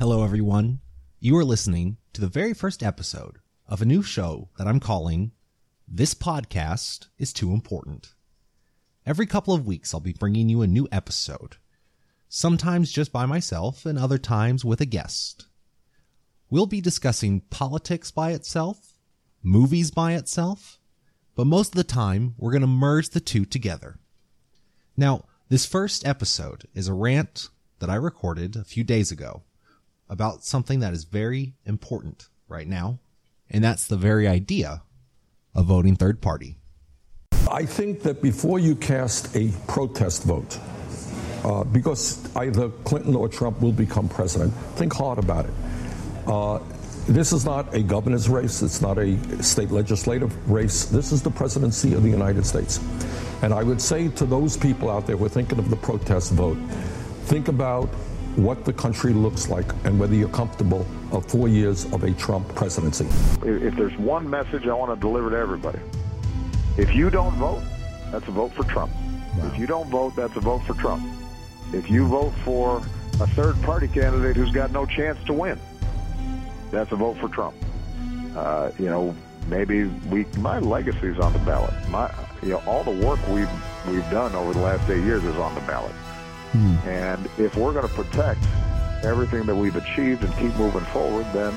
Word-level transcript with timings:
Hello, 0.00 0.24
everyone. 0.24 0.80
You 1.18 1.36
are 1.36 1.44
listening 1.44 1.98
to 2.14 2.22
the 2.22 2.26
very 2.26 2.54
first 2.54 2.82
episode 2.82 3.36
of 3.68 3.82
a 3.82 3.84
new 3.84 4.02
show 4.02 4.48
that 4.56 4.66
I'm 4.66 4.80
calling 4.80 5.32
This 5.86 6.14
Podcast 6.14 7.08
is 7.18 7.34
Too 7.34 7.52
Important. 7.52 8.14
Every 9.04 9.26
couple 9.26 9.52
of 9.52 9.66
weeks, 9.66 9.92
I'll 9.92 10.00
be 10.00 10.14
bringing 10.14 10.48
you 10.48 10.62
a 10.62 10.66
new 10.66 10.88
episode, 10.90 11.56
sometimes 12.30 12.90
just 12.90 13.12
by 13.12 13.26
myself, 13.26 13.84
and 13.84 13.98
other 13.98 14.16
times 14.16 14.64
with 14.64 14.80
a 14.80 14.86
guest. 14.86 15.48
We'll 16.48 16.64
be 16.64 16.80
discussing 16.80 17.42
politics 17.50 18.10
by 18.10 18.30
itself, 18.30 18.94
movies 19.42 19.90
by 19.90 20.14
itself, 20.14 20.78
but 21.34 21.46
most 21.46 21.74
of 21.74 21.76
the 21.76 21.84
time, 21.84 22.36
we're 22.38 22.52
going 22.52 22.62
to 22.62 22.66
merge 22.66 23.10
the 23.10 23.20
two 23.20 23.44
together. 23.44 23.98
Now, 24.96 25.26
this 25.50 25.66
first 25.66 26.06
episode 26.06 26.66
is 26.72 26.88
a 26.88 26.94
rant 26.94 27.50
that 27.80 27.90
I 27.90 27.96
recorded 27.96 28.56
a 28.56 28.64
few 28.64 28.82
days 28.82 29.12
ago 29.12 29.42
about 30.10 30.44
something 30.44 30.80
that 30.80 30.92
is 30.92 31.04
very 31.04 31.54
important 31.64 32.28
right 32.48 32.66
now, 32.66 32.98
and 33.48 33.64
that's 33.64 33.86
the 33.86 33.96
very 33.96 34.26
idea 34.28 34.82
of 35.54 35.66
voting 35.66 35.96
third 35.96 36.20
party. 36.20 36.58
I 37.50 37.64
think 37.64 38.02
that 38.02 38.20
before 38.20 38.58
you 38.58 38.74
cast 38.74 39.34
a 39.36 39.50
protest 39.68 40.24
vote, 40.24 40.58
uh, 41.44 41.64
because 41.64 42.18
either 42.36 42.68
Clinton 42.84 43.14
or 43.14 43.28
Trump 43.28 43.60
will 43.62 43.72
become 43.72 44.08
president, 44.08 44.52
think 44.74 44.92
hard 44.92 45.18
about 45.18 45.46
it. 45.46 45.52
Uh, 46.26 46.58
this 47.08 47.32
is 47.32 47.44
not 47.44 47.72
a 47.74 47.82
governor's 47.82 48.28
race. 48.28 48.62
It's 48.62 48.82
not 48.82 48.98
a 48.98 49.42
state 49.42 49.70
legislative 49.70 50.50
race. 50.50 50.84
This 50.84 51.12
is 51.12 51.22
the 51.22 51.30
presidency 51.30 51.94
of 51.94 52.02
the 52.02 52.10
United 52.10 52.44
States. 52.44 52.78
And 53.42 53.54
I 53.54 53.62
would 53.62 53.80
say 53.80 54.08
to 54.08 54.26
those 54.26 54.56
people 54.56 54.90
out 54.90 55.06
there 55.06 55.16
who 55.16 55.24
are 55.24 55.30
thinking 55.30 55.58
of 55.58 55.70
the 55.70 55.76
protest 55.76 56.32
vote, 56.32 56.58
think 57.24 57.48
about 57.48 57.88
what 58.36 58.64
the 58.64 58.72
country 58.72 59.12
looks 59.12 59.48
like 59.48 59.66
and 59.84 59.98
whether 59.98 60.14
you're 60.14 60.28
comfortable 60.28 60.86
of 61.12 61.26
four 61.26 61.48
years 61.48 61.84
of 61.92 62.04
a 62.04 62.12
Trump 62.12 62.48
presidency. 62.54 63.06
If 63.42 63.76
there's 63.76 63.96
one 63.98 64.28
message 64.28 64.66
I 64.66 64.74
want 64.74 64.94
to 64.94 65.00
deliver 65.00 65.30
to 65.30 65.36
everybody, 65.36 65.80
if 66.76 66.94
you 66.94 67.10
don't 67.10 67.34
vote, 67.34 67.62
that's 68.10 68.26
a 68.28 68.30
vote 68.30 68.52
for 68.52 68.64
Trump. 68.64 68.92
Wow. 69.36 69.50
If 69.52 69.58
you 69.58 69.66
don't 69.66 69.88
vote, 69.90 70.16
that's 70.16 70.36
a 70.36 70.40
vote 70.40 70.60
for 70.60 70.74
Trump. 70.74 71.04
If 71.72 71.90
you 71.90 72.06
vote 72.06 72.32
for 72.44 72.78
a 73.20 73.26
third 73.28 73.60
party 73.62 73.88
candidate 73.88 74.36
who's 74.36 74.52
got 74.52 74.70
no 74.72 74.86
chance 74.86 75.22
to 75.24 75.32
win, 75.32 75.58
that's 76.70 76.92
a 76.92 76.96
vote 76.96 77.18
for 77.18 77.28
Trump. 77.28 77.54
Uh, 78.36 78.70
you 78.78 78.86
know, 78.86 79.14
maybe 79.48 79.84
we 79.84 80.24
my 80.38 80.58
legacy 80.58 81.08
is 81.08 81.18
on 81.18 81.32
the 81.32 81.38
ballot. 81.40 81.74
My 81.88 82.12
you 82.42 82.50
know 82.50 82.62
all 82.66 82.84
the 82.84 83.06
work 83.06 83.20
we've 83.28 83.50
we've 83.88 84.08
done 84.10 84.34
over 84.34 84.52
the 84.52 84.60
last 84.60 84.88
eight 84.88 85.04
years 85.04 85.24
is 85.24 85.36
on 85.36 85.54
the 85.54 85.60
ballot. 85.62 85.92
Hmm. 86.52 86.76
And 86.88 87.28
if 87.38 87.56
we're 87.56 87.72
going 87.72 87.88
to 87.88 87.94
protect 87.94 88.40
everything 89.02 89.46
that 89.46 89.54
we've 89.54 89.76
achieved 89.76 90.24
and 90.24 90.34
keep 90.36 90.54
moving 90.56 90.84
forward, 90.86 91.26
then 91.32 91.54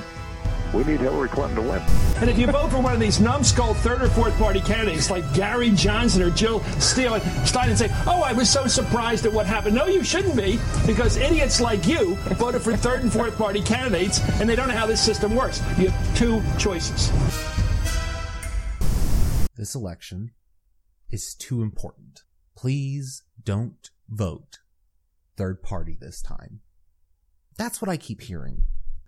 we 0.73 0.83
need 0.85 0.99
Hillary 0.99 1.29
Clinton 1.29 1.55
to 1.57 1.61
win. 1.61 1.81
And 2.17 2.29
if 2.29 2.37
you 2.39 2.47
vote 2.47 2.71
for 2.71 2.79
one 2.79 2.93
of 2.93 2.99
these 2.99 3.19
numbskull 3.19 3.75
third 3.75 4.01
or 4.01 4.09
fourth 4.09 4.35
party 4.37 4.59
candidates 4.59 5.11
like 5.11 5.31
Gary 5.33 5.69
Johnson 5.69 6.23
or 6.23 6.31
Jill 6.31 6.63
Steele, 6.79 7.19
Stein 7.45 7.69
and 7.69 7.77
say, 7.77 7.89
oh, 8.07 8.23
I 8.23 8.33
was 8.33 8.49
so 8.49 8.65
surprised 8.65 9.25
at 9.25 9.33
what 9.33 9.45
happened. 9.45 9.75
No, 9.75 9.85
you 9.85 10.03
shouldn't 10.03 10.35
be, 10.35 10.59
because 10.87 11.17
idiots 11.17 11.61
like 11.61 11.85
you 11.85 12.15
voted 12.15 12.61
for 12.61 12.75
third 12.75 13.01
and 13.01 13.13
fourth 13.13 13.37
party 13.37 13.61
candidates, 13.61 14.19
and 14.39 14.49
they 14.49 14.55
don't 14.55 14.67
know 14.67 14.73
how 14.73 14.87
this 14.87 15.01
system 15.01 15.35
works. 15.35 15.59
You 15.77 15.89
have 15.89 16.17
two 16.17 16.41
choices. 16.57 17.11
This 19.55 19.75
election 19.75 20.31
is 21.09 21.35
too 21.35 21.61
important. 21.61 22.23
Please 22.57 23.21
don't 23.43 23.91
vote 24.09 24.59
third 25.37 25.61
party 25.61 25.97
this 25.99 26.21
time. 26.21 26.61
That's 27.57 27.81
what 27.81 27.89
I 27.89 27.97
keep 27.97 28.21
hearing. 28.21 28.63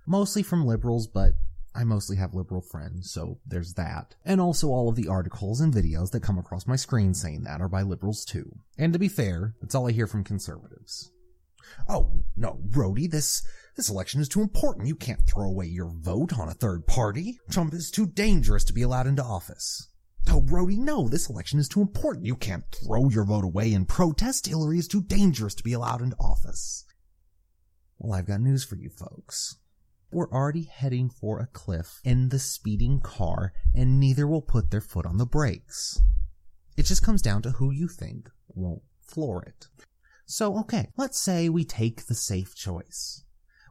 Mostly 0.07 0.43
from 0.43 0.65
liberals, 0.65 1.07
but 1.07 1.33
I 1.73 1.83
mostly 1.83 2.15
have 2.17 2.33
liberal 2.33 2.61
friends, 2.61 3.11
so 3.11 3.39
there's 3.45 3.73
that. 3.73 4.15
And 4.23 4.39
also 4.39 4.69
all 4.69 4.87
of 4.87 4.95
the 4.95 5.07
articles 5.09 5.59
and 5.59 5.73
videos 5.73 6.11
that 6.11 6.23
come 6.23 6.37
across 6.37 6.67
my 6.67 6.77
screen 6.77 7.13
saying 7.13 7.43
that 7.43 7.59
are 7.59 7.67
by 7.67 7.81
liberals 7.81 8.23
too. 8.23 8.59
And 8.77 8.93
to 8.93 8.99
be 8.99 9.09
fair, 9.09 9.55
that's 9.61 9.75
all 9.75 9.87
I 9.87 9.91
hear 9.91 10.07
from 10.07 10.23
conservatives. 10.23 11.11
Oh, 11.89 12.23
no, 12.37 12.59
Brody, 12.63 13.07
this, 13.07 13.45
this 13.75 13.89
election 13.89 14.21
is 14.21 14.29
too 14.29 14.41
important. 14.41 14.87
You 14.87 14.95
can't 14.95 15.27
throw 15.27 15.47
away 15.47 15.65
your 15.65 15.89
vote 15.89 16.37
on 16.37 16.47
a 16.47 16.53
third 16.53 16.87
party. 16.87 17.39
Trump 17.49 17.73
is 17.73 17.91
too 17.91 18.05
dangerous 18.05 18.63
to 18.65 18.73
be 18.73 18.83
allowed 18.83 19.07
into 19.07 19.23
office. 19.23 19.89
Oh, 20.29 20.41
Brody, 20.41 20.77
no, 20.77 21.07
this 21.07 21.29
election 21.29 21.59
is 21.59 21.69
too 21.69 21.81
important. 21.81 22.25
You 22.25 22.35
can't 22.35 22.65
throw 22.71 23.09
your 23.09 23.23
vote 23.23 23.45
away 23.45 23.71
in 23.71 23.85
protest. 23.85 24.47
Hillary 24.47 24.79
is 24.79 24.87
too 24.87 25.01
dangerous 25.01 25.55
to 25.55 25.63
be 25.63 25.73
allowed 25.73 26.01
into 26.01 26.17
office. 26.17 26.85
Well, 27.97 28.13
I've 28.13 28.27
got 28.27 28.41
news 28.41 28.65
for 28.65 28.75
you 28.75 28.89
folks. 28.89 29.55
We're 30.11 30.31
already 30.31 30.63
heading 30.63 31.09
for 31.09 31.39
a 31.39 31.47
cliff 31.47 31.99
in 32.03 32.29
the 32.29 32.39
speeding 32.39 32.99
car, 32.99 33.53
and 33.73 33.99
neither 33.99 34.27
will 34.27 34.41
put 34.41 34.71
their 34.71 34.81
foot 34.81 35.05
on 35.05 35.17
the 35.17 35.25
brakes. 35.25 36.01
It 36.77 36.85
just 36.85 37.03
comes 37.03 37.21
down 37.21 37.41
to 37.43 37.51
who 37.51 37.71
you 37.71 37.87
think 37.87 38.29
won't 38.47 38.83
floor 39.01 39.43
it. 39.43 39.67
So, 40.25 40.57
okay, 40.59 40.89
let's 40.97 41.19
say 41.19 41.49
we 41.49 41.63
take 41.63 42.05
the 42.05 42.15
safe 42.15 42.55
choice. 42.55 43.23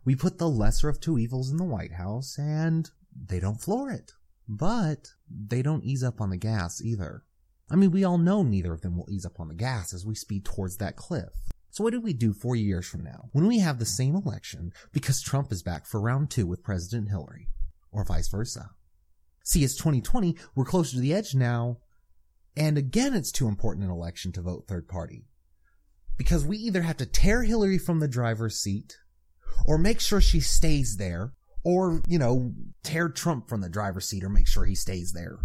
We 0.04 0.14
put 0.14 0.38
the 0.38 0.48
lesser 0.48 0.88
of 0.88 1.00
two 1.00 1.18
evils 1.18 1.50
in 1.50 1.56
the 1.56 1.64
White 1.64 1.94
House, 1.94 2.38
and 2.38 2.90
they 3.14 3.40
don't 3.40 3.60
floor 3.60 3.90
it. 3.90 4.12
But 4.48 5.08
they 5.28 5.62
don't 5.62 5.84
ease 5.84 6.04
up 6.04 6.20
on 6.20 6.30
the 6.30 6.36
gas 6.36 6.82
either. 6.82 7.24
I 7.70 7.76
mean, 7.76 7.90
we 7.90 8.04
all 8.04 8.18
know 8.18 8.42
neither 8.42 8.72
of 8.72 8.82
them 8.82 8.96
will 8.96 9.10
ease 9.10 9.24
up 9.24 9.40
on 9.40 9.48
the 9.48 9.54
gas 9.54 9.94
as 9.94 10.04
we 10.04 10.14
speed 10.14 10.44
towards 10.44 10.76
that 10.76 10.96
cliff. 10.96 11.30
So 11.70 11.82
what 11.82 11.92
do 11.92 12.00
we 12.00 12.12
do 12.12 12.32
four 12.32 12.54
years 12.54 12.86
from 12.86 13.02
now 13.02 13.30
when 13.32 13.48
we 13.48 13.58
have 13.58 13.78
the 13.78 13.86
same 13.86 14.14
election 14.14 14.72
because 14.92 15.20
Trump 15.20 15.50
is 15.50 15.62
back 15.62 15.86
for 15.86 16.00
round 16.00 16.30
two 16.30 16.46
with 16.46 16.62
President 16.62 17.08
Hillary 17.08 17.48
or 17.90 18.04
vice 18.04 18.28
versa? 18.28 18.70
See, 19.42 19.64
it's 19.64 19.74
2020. 19.74 20.36
We're 20.54 20.64
closer 20.64 20.92
to 20.92 21.00
the 21.00 21.12
edge 21.12 21.34
now. 21.34 21.78
And 22.56 22.78
again, 22.78 23.14
it's 23.14 23.32
too 23.32 23.48
important 23.48 23.84
an 23.84 23.90
election 23.90 24.30
to 24.32 24.42
vote 24.42 24.66
third 24.68 24.86
party 24.88 25.26
because 26.16 26.44
we 26.44 26.56
either 26.58 26.82
have 26.82 26.98
to 26.98 27.06
tear 27.06 27.42
Hillary 27.42 27.78
from 27.78 27.98
the 27.98 28.06
driver's 28.06 28.60
seat 28.60 28.96
or 29.66 29.76
make 29.76 30.00
sure 30.00 30.20
she 30.20 30.40
stays 30.40 30.96
there 30.96 31.32
or, 31.64 32.02
you 32.06 32.18
know, 32.18 32.52
tear 32.82 33.08
Trump 33.08 33.48
from 33.48 33.60
the 33.60 33.68
driver's 33.68 34.06
seat 34.06 34.22
or 34.22 34.28
make 34.28 34.46
sure 34.46 34.64
he 34.64 34.74
stays 34.74 35.12
there. 35.12 35.38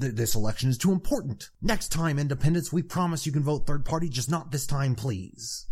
Th- 0.00 0.14
this 0.14 0.34
election 0.34 0.70
is 0.70 0.78
too 0.78 0.92
important. 0.92 1.50
Next 1.60 1.88
time, 1.88 2.18
independents, 2.18 2.72
we 2.72 2.82
promise 2.82 3.26
you 3.26 3.32
can 3.32 3.42
vote 3.42 3.66
third 3.66 3.84
party, 3.84 4.08
just 4.08 4.30
not 4.30 4.50
this 4.50 4.66
time, 4.66 4.94
please. 4.94 5.66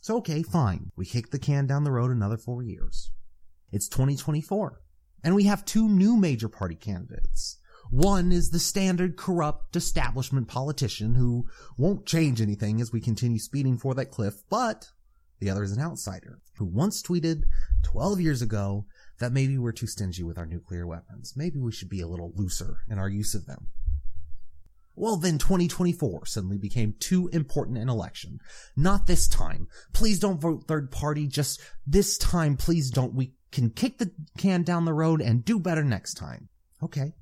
So, 0.00 0.18
okay, 0.18 0.42
fine. 0.42 0.90
We 0.96 1.04
kick 1.04 1.30
the 1.30 1.38
can 1.38 1.66
down 1.66 1.84
the 1.84 1.90
road 1.90 2.12
another 2.12 2.36
four 2.36 2.62
years. 2.62 3.10
It's 3.72 3.88
2024. 3.88 4.80
And 5.24 5.34
we 5.34 5.44
have 5.44 5.64
two 5.64 5.88
new 5.88 6.16
major 6.16 6.48
party 6.48 6.76
candidates. 6.76 7.58
One 7.90 8.32
is 8.32 8.50
the 8.50 8.58
standard 8.58 9.16
corrupt 9.16 9.76
establishment 9.76 10.48
politician 10.48 11.14
who 11.14 11.46
won't 11.76 12.06
change 12.06 12.40
anything 12.40 12.80
as 12.80 12.92
we 12.92 13.00
continue 13.00 13.38
speeding 13.38 13.78
for 13.78 13.94
that 13.94 14.10
cliff, 14.10 14.42
but 14.48 14.90
the 15.40 15.50
other 15.50 15.62
is 15.62 15.72
an 15.72 15.82
outsider 15.82 16.40
who 16.58 16.64
once 16.64 17.02
tweeted 17.02 17.42
12 17.82 18.20
years 18.20 18.42
ago 18.42 18.86
that 19.18 19.32
maybe 19.32 19.58
we're 19.58 19.72
too 19.72 19.86
stingy 19.86 20.22
with 20.22 20.38
our 20.38 20.46
nuclear 20.46 20.86
weapons. 20.86 21.34
Maybe 21.36 21.58
we 21.58 21.72
should 21.72 21.88
be 21.88 22.00
a 22.00 22.08
little 22.08 22.32
looser 22.34 22.78
in 22.88 22.98
our 22.98 23.08
use 23.08 23.34
of 23.34 23.46
them. 23.46 23.68
Well, 24.94 25.16
then 25.16 25.36
2024 25.36 26.24
suddenly 26.24 26.56
became 26.56 26.94
too 26.98 27.28
important 27.28 27.76
an 27.76 27.90
election. 27.90 28.40
Not 28.76 29.06
this 29.06 29.28
time. 29.28 29.68
Please 29.92 30.18
don't 30.18 30.40
vote 30.40 30.64
third 30.66 30.90
party. 30.90 31.26
Just 31.26 31.60
this 31.86 32.16
time, 32.16 32.56
please 32.56 32.90
don't. 32.90 33.14
We 33.14 33.34
can 33.52 33.70
kick 33.70 33.98
the 33.98 34.10
can 34.38 34.62
down 34.62 34.86
the 34.86 34.94
road 34.94 35.20
and 35.20 35.44
do 35.44 35.60
better 35.60 35.84
next 35.84 36.14
time. 36.14 36.48
Okay. 36.82 37.12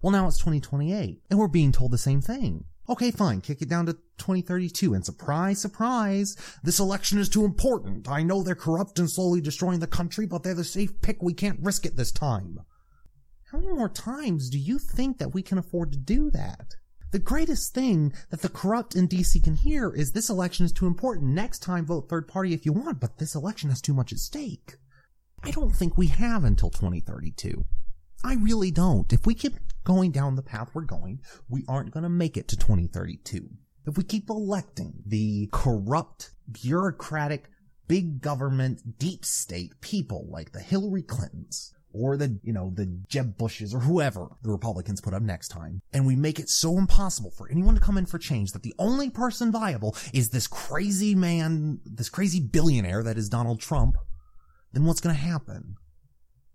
Well, 0.00 0.12
now 0.12 0.26
it's 0.26 0.38
2028 0.38 1.20
and 1.28 1.38
we're 1.38 1.48
being 1.48 1.72
told 1.72 1.90
the 1.90 1.98
same 1.98 2.22
thing. 2.22 2.64
Okay, 2.90 3.12
fine. 3.12 3.40
Kick 3.40 3.62
it 3.62 3.68
down 3.68 3.86
to 3.86 3.92
2032. 4.18 4.94
And 4.94 5.06
surprise, 5.06 5.60
surprise, 5.60 6.36
this 6.64 6.80
election 6.80 7.20
is 7.20 7.28
too 7.28 7.44
important. 7.44 8.08
I 8.08 8.24
know 8.24 8.42
they're 8.42 8.56
corrupt 8.56 8.98
and 8.98 9.08
slowly 9.08 9.40
destroying 9.40 9.78
the 9.78 9.86
country, 9.86 10.26
but 10.26 10.42
they're 10.42 10.54
the 10.54 10.64
safe 10.64 11.00
pick. 11.00 11.22
We 11.22 11.32
can't 11.32 11.60
risk 11.62 11.86
it 11.86 11.96
this 11.96 12.10
time. 12.10 12.58
How 13.52 13.58
many 13.58 13.72
more 13.72 13.88
times 13.88 14.50
do 14.50 14.58
you 14.58 14.78
think 14.78 15.18
that 15.18 15.32
we 15.32 15.40
can 15.40 15.56
afford 15.56 15.92
to 15.92 15.98
do 15.98 16.32
that? 16.32 16.74
The 17.12 17.20
greatest 17.20 17.74
thing 17.74 18.12
that 18.30 18.42
the 18.42 18.48
corrupt 18.48 18.96
in 18.96 19.06
DC 19.06 19.42
can 19.42 19.54
hear 19.54 19.92
is 19.94 20.10
this 20.10 20.30
election 20.30 20.66
is 20.66 20.72
too 20.72 20.86
important. 20.86 21.28
Next 21.28 21.60
time 21.60 21.86
vote 21.86 22.08
third 22.08 22.26
party 22.26 22.54
if 22.54 22.66
you 22.66 22.72
want, 22.72 23.00
but 23.00 23.18
this 23.18 23.36
election 23.36 23.70
has 23.70 23.80
too 23.80 23.94
much 23.94 24.12
at 24.12 24.18
stake. 24.18 24.76
I 25.44 25.52
don't 25.52 25.74
think 25.74 25.96
we 25.96 26.08
have 26.08 26.42
until 26.42 26.70
2032. 26.70 27.64
I 28.22 28.34
really 28.34 28.70
don't. 28.70 29.12
If 29.12 29.26
we 29.26 29.34
keep 29.34 29.54
going 29.84 30.10
down 30.10 30.36
the 30.36 30.42
path 30.42 30.70
we're 30.74 30.82
going, 30.82 31.20
we 31.48 31.64
aren't 31.68 31.92
going 31.92 32.02
to 32.02 32.08
make 32.08 32.36
it 32.36 32.48
to 32.48 32.56
2032. 32.56 33.48
If 33.86 33.96
we 33.96 34.04
keep 34.04 34.28
electing 34.28 35.02
the 35.06 35.48
corrupt, 35.52 36.30
bureaucratic, 36.50 37.48
big 37.88 38.20
government, 38.20 38.98
deep 38.98 39.24
state 39.24 39.80
people 39.80 40.26
like 40.30 40.52
the 40.52 40.60
Hillary 40.60 41.02
Clintons, 41.02 41.72
or 41.92 42.16
the, 42.16 42.38
you 42.44 42.52
know, 42.52 42.70
the 42.76 42.86
Jeb 43.08 43.36
Bushes 43.36 43.74
or 43.74 43.80
whoever 43.80 44.28
the 44.42 44.50
Republicans 44.50 45.00
put 45.00 45.12
up 45.12 45.22
next 45.22 45.48
time. 45.48 45.82
And 45.92 46.06
we 46.06 46.14
make 46.14 46.38
it 46.38 46.48
so 46.48 46.78
impossible 46.78 47.32
for 47.32 47.50
anyone 47.50 47.74
to 47.74 47.80
come 47.80 47.98
in 47.98 48.06
for 48.06 48.16
change 48.16 48.52
that 48.52 48.62
the 48.62 48.74
only 48.78 49.10
person 49.10 49.50
viable 49.50 49.96
is 50.14 50.30
this 50.30 50.46
crazy 50.46 51.16
man, 51.16 51.80
this 51.84 52.08
crazy 52.08 52.38
billionaire 52.38 53.02
that 53.02 53.18
is 53.18 53.28
Donald 53.28 53.60
Trump 53.60 53.96
then 54.72 54.84
what's 54.84 55.00
going 55.00 55.14
to 55.14 55.20
happen? 55.20 55.76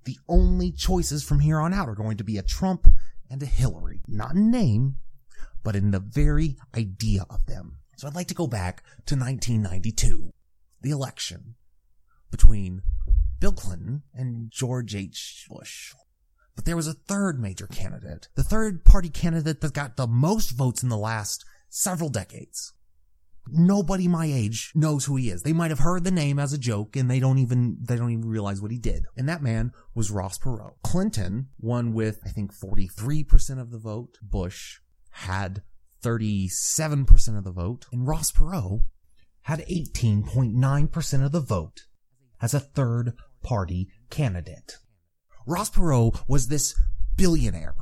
The 0.06 0.18
only 0.30 0.72
choices 0.72 1.24
from 1.24 1.39
here 1.39 1.60
on 1.60 1.74
out 1.74 1.89
are 1.89 1.95
going 1.95 2.18
to 2.18 2.24
be 2.24 2.38
a 2.38 2.44
Trump 2.44 2.88
and 3.30 3.42
a 3.42 3.45
Hillary. 3.45 4.01
Not 4.07 4.36
in 4.36 4.51
name, 4.51 4.98
but 5.63 5.75
in 5.75 5.92
the 5.92 6.00
very 6.00 6.57
idea 6.75 7.25
of 7.30 7.45
them. 7.45 7.80
So 7.98 8.07
I'd 8.07 8.16
like 8.16 8.27
to 8.27 8.33
go 8.36 8.48
back 8.48 8.83
to 9.06 9.16
1992, 9.16 10.31
the 10.81 10.92
election 10.92 11.56
between 12.30 12.81
Bill 13.39 13.51
Clinton 13.51 14.04
and 14.13 14.51
George 14.51 14.95
H. 14.95 15.45
Bush. 15.50 15.94
But 16.56 16.66
there 16.66 16.75
was 16.75 16.88
a 16.88 16.94
third 16.94 17.39
major 17.39 17.68
candidate, 17.68 18.30
the 18.36 18.44
third 18.44 18.86
party 18.86 19.10
candidate 19.10 19.62
that 19.62 19.74
got 19.74 19.98
the 19.98 20.07
most 20.07 20.51
votes 20.51 20.83
in 20.83 20.89
the 20.89 20.98
last 20.98 21.45
several 21.69 22.10
decades. 22.10 22.74
Nobody 23.47 24.07
my 24.07 24.25
age 24.25 24.71
knows 24.75 25.06
who 25.06 25.15
he 25.15 25.30
is. 25.30 25.44
They 25.44 25.53
might 25.53 25.71
have 25.71 25.80
heard 25.80 26.03
the 26.03 26.12
name 26.12 26.39
as 26.39 26.53
a 26.53 26.57
joke 26.57 26.95
and 26.95 27.09
they 27.09 27.19
don't 27.19 27.38
even, 27.38 27.77
they 27.81 27.95
don't 27.95 28.12
even 28.12 28.27
realize 28.27 28.62
what 28.62 28.71
he 28.71 28.77
did. 28.77 29.06
And 29.15 29.30
that 29.30 29.44
man 29.44 29.71
was 29.94 30.12
Ross 30.12 30.38
Perot. 30.38 30.74
Clinton 30.83 31.50
won 31.59 31.94
with, 31.94 32.19
I 32.25 32.30
think, 32.30 32.53
43% 32.53 33.62
of 33.62 33.71
the 33.71 33.77
vote. 33.77 34.18
Bush 34.21 34.80
had 35.12 35.62
37% 36.03 37.38
of 37.38 37.44
the 37.44 37.51
vote. 37.51 37.86
And 37.92 38.07
Ross 38.07 38.31
Perot 38.31 38.81
had 39.44 39.59
18.9% 39.59 41.25
of 41.25 41.31
the 41.31 41.39
vote 41.39 41.86
as 42.41 42.53
a 42.53 42.59
third 42.59 43.13
party 43.44 43.89
candidate. 44.09 44.77
Ross 45.45 45.69
Perot 45.69 46.27
was 46.27 46.48
this 46.48 46.75
billionaire 47.15 47.75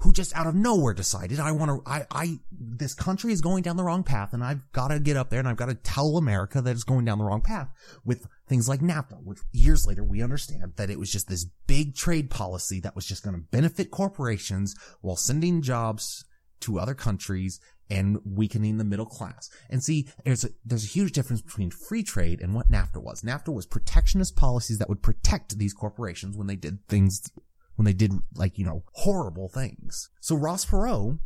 who 0.00 0.12
just 0.12 0.34
out 0.34 0.46
of 0.46 0.54
nowhere 0.54 0.94
decided 0.94 1.38
I 1.38 1.52
want 1.52 1.84
to, 1.84 1.90
I, 1.90 2.06
I, 2.10 2.38
this 2.50 2.94
country 2.94 3.32
is 3.32 3.40
going 3.40 3.62
down 3.62 3.76
the 3.76 3.84
wrong 3.84 4.02
path 4.02 4.32
and 4.32 4.42
I've 4.42 4.70
got 4.72 4.88
to 4.88 4.98
get 4.98 5.16
up 5.16 5.30
there 5.30 5.38
and 5.38 5.48
I've 5.48 5.56
got 5.56 5.68
to 5.68 5.74
tell 5.74 6.16
America 6.16 6.60
that 6.62 6.70
it's 6.70 6.84
going 6.84 7.04
down 7.04 7.18
the 7.18 7.24
wrong 7.24 7.42
path 7.42 7.68
with 8.04 8.26
things 8.48 8.68
like 8.68 8.80
NAFTA, 8.80 9.22
which 9.22 9.40
years 9.52 9.86
later 9.86 10.02
we 10.02 10.22
understand 10.22 10.72
that 10.76 10.90
it 10.90 10.98
was 10.98 11.12
just 11.12 11.28
this 11.28 11.44
big 11.66 11.94
trade 11.94 12.30
policy 12.30 12.80
that 12.80 12.96
was 12.96 13.06
just 13.06 13.22
going 13.22 13.36
to 13.36 13.42
benefit 13.50 13.90
corporations 13.90 14.74
while 15.02 15.16
sending 15.16 15.60
jobs 15.60 16.24
to 16.60 16.78
other 16.78 16.94
countries 16.94 17.60
and 17.90 18.18
weakening 18.24 18.78
the 18.78 18.84
middle 18.84 19.06
class. 19.06 19.50
And 19.68 19.82
see, 19.82 20.08
there's 20.24 20.44
a, 20.44 20.50
there's 20.64 20.84
a 20.84 20.88
huge 20.88 21.12
difference 21.12 21.42
between 21.42 21.70
free 21.70 22.02
trade 22.02 22.40
and 22.40 22.54
what 22.54 22.70
NAFTA 22.70 23.02
was. 23.02 23.22
NAFTA 23.22 23.52
was 23.52 23.66
protectionist 23.66 24.36
policies 24.36 24.78
that 24.78 24.88
would 24.88 25.02
protect 25.02 25.58
these 25.58 25.74
corporations 25.74 26.36
when 26.36 26.46
they 26.46 26.56
did 26.56 26.86
things 26.88 27.30
when 27.76 27.84
they 27.84 27.92
did 27.92 28.12
like, 28.34 28.58
you 28.58 28.64
know, 28.64 28.84
horrible 28.92 29.48
things. 29.48 30.10
So 30.20 30.36
Ross 30.36 30.64
Perot, 30.64 31.18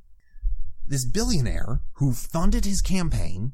this 0.87 1.05
billionaire 1.05 1.81
who 1.95 2.13
funded 2.13 2.65
his 2.65 2.81
campaign, 2.81 3.53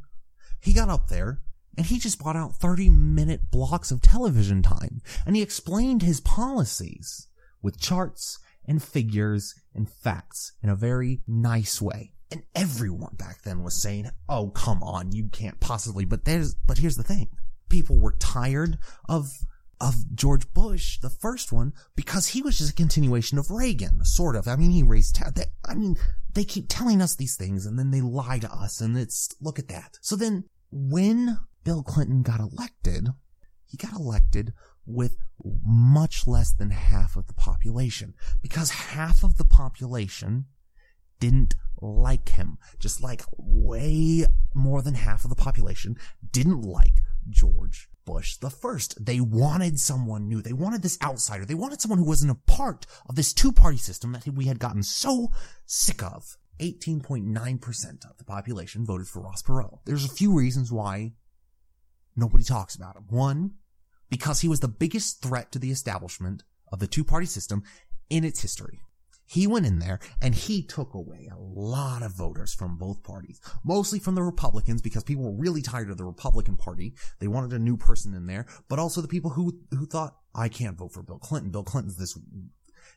he 0.61 0.73
got 0.73 0.89
up 0.89 1.09
there 1.09 1.41
and 1.77 1.87
he 1.87 1.99
just 1.99 2.19
bought 2.19 2.37
out 2.37 2.57
30 2.57 2.89
minute 2.89 3.51
blocks 3.51 3.91
of 3.91 4.03
television 4.03 4.63
time 4.63 5.01
and 5.25 5.37
he 5.37 5.43
explained 5.43 6.03
his 6.03 6.21
policies 6.21 7.29
with 7.63 7.81
charts 7.81 8.39
and 8.67 8.83
figures 8.83 9.55
and 9.75 9.89
facts 9.91 10.53
in 10.63 10.69
a 10.69 10.77
very 10.77 11.23
nice 11.27 11.81
way. 11.81 12.13
And 12.31 12.43
everyone 12.55 13.17
back 13.17 13.43
then 13.43 13.65
was 13.65 13.75
saying, 13.75 14.11
"Oh, 14.29 14.51
come 14.51 14.83
on, 14.85 15.11
you 15.11 15.29
can't 15.29 15.59
possibly." 15.59 16.05
But 16.05 16.25
there's 16.25 16.55
but 16.55 16.79
here's 16.79 16.97
the 16.97 17.03
thing. 17.03 17.31
People 17.69 17.99
were 17.99 18.13
tired 18.13 18.79
of 19.09 19.33
of 19.81 20.15
George 20.15 20.53
Bush, 20.53 20.99
the 20.99 21.11
first 21.11 21.53
one, 21.53 21.73
because 21.97 22.29
he 22.29 22.43
was 22.43 22.59
just 22.59 22.71
a 22.71 22.75
continuation 22.75 23.39
of 23.39 23.51
Reagan, 23.51 24.05
sort 24.05 24.37
of. 24.37 24.47
I 24.47 24.57
mean, 24.57 24.71
he 24.71 24.83
raised, 24.83 25.17
ta- 25.17 25.31
they, 25.35 25.47
I 25.65 25.75
mean, 25.75 25.97
they 26.33 26.45
keep 26.45 26.67
telling 26.69 27.01
us 27.01 27.17
these 27.17 27.37
things 27.37 27.65
and 27.65 27.79
then 27.79 27.91
they 27.91 28.01
lie 28.01 28.39
to 28.41 28.53
us 28.53 28.81
and 28.81 28.97
it's, 28.97 29.35
look 29.41 29.59
at 29.59 29.69
that. 29.69 29.99
So 30.03 30.17
then 30.17 30.45
when 30.71 31.39
Bill 31.65 31.83
Clinton 31.83 32.23
got 32.23 32.41
elected, 32.41 33.09
he 33.67 33.77
got 33.77 33.95
elected 33.95 34.53
with 34.85 35.17
much 35.65 36.27
less 36.27 36.53
than 36.53 36.71
half 36.71 37.17
of 37.17 37.27
the 37.27 37.35
population 37.35 38.15
because 38.43 38.71
half 38.71 39.23
of 39.23 39.39
the 39.39 39.45
population 39.45 40.47
didn't 41.21 41.55
like 41.81 42.31
him. 42.31 42.59
Just 42.79 43.03
like 43.03 43.23
way 43.37 44.27
more 44.55 44.83
than 44.83 44.95
half 44.95 45.25
of 45.25 45.31
the 45.31 45.37
population 45.37 45.97
didn't 46.33 46.63
like 46.63 47.03
George 47.29 47.89
Bush 48.11 48.37
the 48.39 48.51
first. 48.51 49.05
They 49.05 49.21
wanted 49.21 49.79
someone 49.79 50.27
new. 50.27 50.43
They 50.43 50.53
wanted 50.53 50.83
this 50.83 50.99
outsider. 51.01 51.45
They 51.45 51.55
wanted 51.55 51.81
someone 51.81 52.01
who 52.01 52.07
wasn't 52.07 52.33
a 52.33 52.53
part 52.53 52.85
of 53.09 53.15
this 53.15 53.33
two-party 53.33 53.77
system 53.77 54.13
that 54.13 54.27
we 54.27 54.47
had 54.47 54.59
gotten 54.59 54.83
so 54.83 55.29
sick 55.65 56.03
of. 56.03 56.37
18.9% 56.59 58.11
of 58.11 58.19
the 58.19 58.25
population 58.25 58.85
voted 58.85 59.07
for 59.07 59.23
Ross 59.23 59.43
Perot. 59.43 59.79
There's 59.85 60.05
a 60.05 60.09
few 60.09 60.37
reasons 60.37 60.73
why 60.73 61.13
nobody 62.17 62.43
talks 62.43 62.75
about 62.75 62.97
him. 62.97 63.05
One, 63.09 63.53
because 64.11 64.41
he 64.41 64.49
was 64.49 64.61
the 64.61 64.69
biggest 64.69 65.23
threat 65.23 65.53
to 65.53 65.61
the 65.61 65.71
establishment 65.71 66.43
of 66.73 66.81
the 66.81 66.89
two-party 66.89 67.27
system 67.27 67.63
in 68.11 68.25
its 68.25 68.43
history. 68.43 68.81
He 69.31 69.47
went 69.47 69.65
in 69.65 69.79
there 69.79 70.01
and 70.21 70.35
he 70.35 70.61
took 70.61 70.93
away 70.93 71.31
a 71.33 71.39
lot 71.39 72.03
of 72.03 72.17
voters 72.17 72.53
from 72.53 72.77
both 72.77 73.05
parties, 73.05 73.41
mostly 73.63 74.01
from 74.01 74.17
the 74.17 74.25
Republicans 74.25 74.83
because 74.83 75.05
people 75.05 75.23
were 75.23 75.41
really 75.41 75.63
tired 75.63 75.89
of 75.89 75.99
the 75.99 76.05
Republican 76.05 76.57
party. 76.57 76.95
They 77.21 77.29
wanted 77.29 77.53
a 77.53 77.61
new 77.61 77.77
person 77.77 78.13
in 78.13 78.27
there, 78.27 78.47
but 78.69 78.81
also 78.81 79.01
the 79.01 79.07
people 79.07 79.31
who, 79.31 79.57
who 79.71 79.87
thought, 79.87 80.17
I 80.35 80.49
can't 80.49 80.77
vote 80.77 80.93
for 80.93 81.05
Bill 81.05 81.21
Clinton. 81.21 81.53
Bill 81.53 81.63
Clinton's 81.63 81.97
this, 81.97 82.19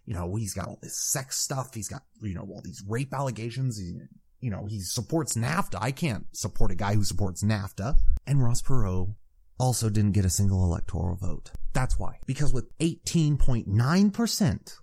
you 0.08 0.16
know, 0.16 0.34
he's 0.34 0.56
got 0.56 0.68
all 0.68 0.80
this 0.82 0.98
sex 0.98 1.38
stuff. 1.38 1.76
He's 1.76 1.88
got, 1.88 2.02
you 2.20 2.34
know, 2.34 2.48
all 2.50 2.64
these 2.64 2.84
rape 2.88 3.14
allegations. 3.14 3.78
He, 3.78 3.94
you 4.40 4.50
know, 4.50 4.66
he 4.66 4.80
supports 4.80 5.36
NAFTA. 5.36 5.78
I 5.80 5.92
can't 5.92 6.26
support 6.36 6.72
a 6.72 6.76
guy 6.76 6.96
who 6.96 7.04
supports 7.04 7.44
NAFTA. 7.44 7.96
And 8.26 8.44
Ross 8.44 8.64
Perot 8.64 9.14
also 9.60 9.88
didn't 9.88 10.14
get 10.14 10.26
a 10.26 10.32
single 10.32 10.64
electoral 10.64 11.16
vote. 11.16 11.52
That's 11.74 12.00
why. 12.00 12.18
Because 12.26 12.54
with 12.54 12.76
18.9% 12.80 14.80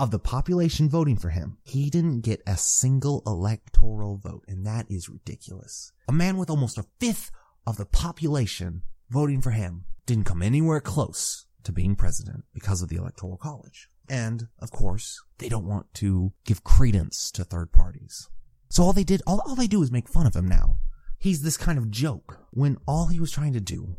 of 0.00 0.10
the 0.10 0.18
population 0.18 0.88
voting 0.88 1.16
for 1.16 1.28
him, 1.28 1.58
he 1.62 1.90
didn't 1.90 2.22
get 2.22 2.42
a 2.46 2.56
single 2.56 3.22
electoral 3.26 4.16
vote, 4.16 4.42
and 4.48 4.64
that 4.64 4.86
is 4.88 5.10
ridiculous. 5.10 5.92
A 6.08 6.12
man 6.12 6.38
with 6.38 6.48
almost 6.48 6.78
a 6.78 6.86
fifth 6.98 7.30
of 7.66 7.76
the 7.76 7.84
population 7.84 8.80
voting 9.10 9.42
for 9.42 9.50
him 9.50 9.84
didn't 10.06 10.24
come 10.24 10.40
anywhere 10.40 10.80
close 10.80 11.44
to 11.64 11.70
being 11.70 11.96
president 11.96 12.44
because 12.54 12.80
of 12.80 12.88
the 12.88 12.96
electoral 12.96 13.36
college. 13.36 13.90
And, 14.08 14.48
of 14.58 14.70
course, 14.70 15.22
they 15.36 15.50
don't 15.50 15.68
want 15.68 15.92
to 15.94 16.32
give 16.46 16.64
credence 16.64 17.30
to 17.32 17.44
third 17.44 17.70
parties. 17.70 18.30
So 18.70 18.82
all 18.82 18.94
they 18.94 19.04
did, 19.04 19.20
all, 19.26 19.42
all 19.46 19.54
they 19.54 19.66
do 19.66 19.82
is 19.82 19.92
make 19.92 20.08
fun 20.08 20.26
of 20.26 20.34
him 20.34 20.48
now. 20.48 20.78
He's 21.18 21.42
this 21.42 21.58
kind 21.58 21.76
of 21.76 21.90
joke 21.90 22.38
when 22.52 22.78
all 22.88 23.08
he 23.08 23.20
was 23.20 23.32
trying 23.32 23.52
to 23.52 23.60
do 23.60 23.98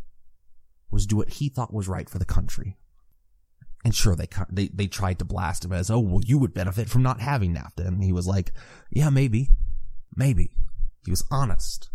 was 0.89 1.05
do 1.05 1.17
what 1.17 1.29
he 1.33 1.47
thought 1.47 1.71
was 1.71 1.87
right 1.87 2.09
for 2.09 2.17
the 2.17 2.25
country. 2.25 2.77
And 3.83 3.95
sure, 3.95 4.15
they, 4.15 4.27
they, 4.51 4.67
they 4.67 4.87
tried 4.87 5.19
to 5.19 5.25
blast 5.25 5.65
him 5.65 5.73
as, 5.73 5.89
oh, 5.89 5.99
well, 5.99 6.21
you 6.23 6.37
would 6.37 6.53
benefit 6.53 6.89
from 6.89 7.01
not 7.01 7.19
having 7.19 7.55
NAFTA. 7.55 7.87
And 7.87 8.03
he 8.03 8.13
was 8.13 8.27
like, 8.27 8.51
yeah, 8.91 9.09
maybe, 9.09 9.49
maybe. 10.15 10.51
He 11.03 11.11
was 11.11 11.25
honest. 11.31 11.89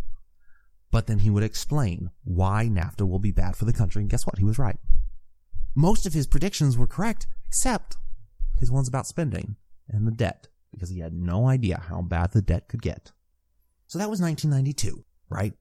But 0.91 1.07
then 1.07 1.21
he 1.21 1.31
would 1.31 1.45
explain 1.45 2.11
why 2.25 2.69
NAFTA 2.71 3.09
will 3.09 3.21
be 3.21 3.31
bad 3.31 3.57
for 3.57 3.67
the 3.67 3.73
country. 3.73 4.03
And 4.03 4.11
guess 4.11 4.27
what? 4.27 4.39
He 4.39 4.45
was 4.45 4.59
right. 4.59 4.79
Most 5.77 6.07
of 6.07 6.13
his 6.13 6.27
predictions 6.27 6.77
were 6.77 6.87
correct, 6.87 7.27
except 7.47 7.97
his 8.59 8.71
ones 8.71 8.89
about 8.89 9.07
spending 9.07 9.57
and 9.89 10.07
the 10.07 10.13
debt, 10.13 10.49
because 10.73 10.91
he 10.91 11.01
had 11.01 11.13
no 11.13 11.47
idea 11.47 11.85
how 11.89 12.03
bad 12.03 12.33
the 12.33 12.43
debt 12.43 12.67
could 12.69 12.83
get. 12.83 13.13
So 13.87 13.99
that 13.99 14.11
was 14.11 14.21
1992, 14.21 15.05
right? 15.29 15.53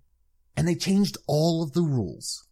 And 0.58 0.68
they 0.68 0.76
changed 0.76 1.18
all 1.28 1.62
of 1.62 1.74
the 1.74 1.84
rules 1.84 2.45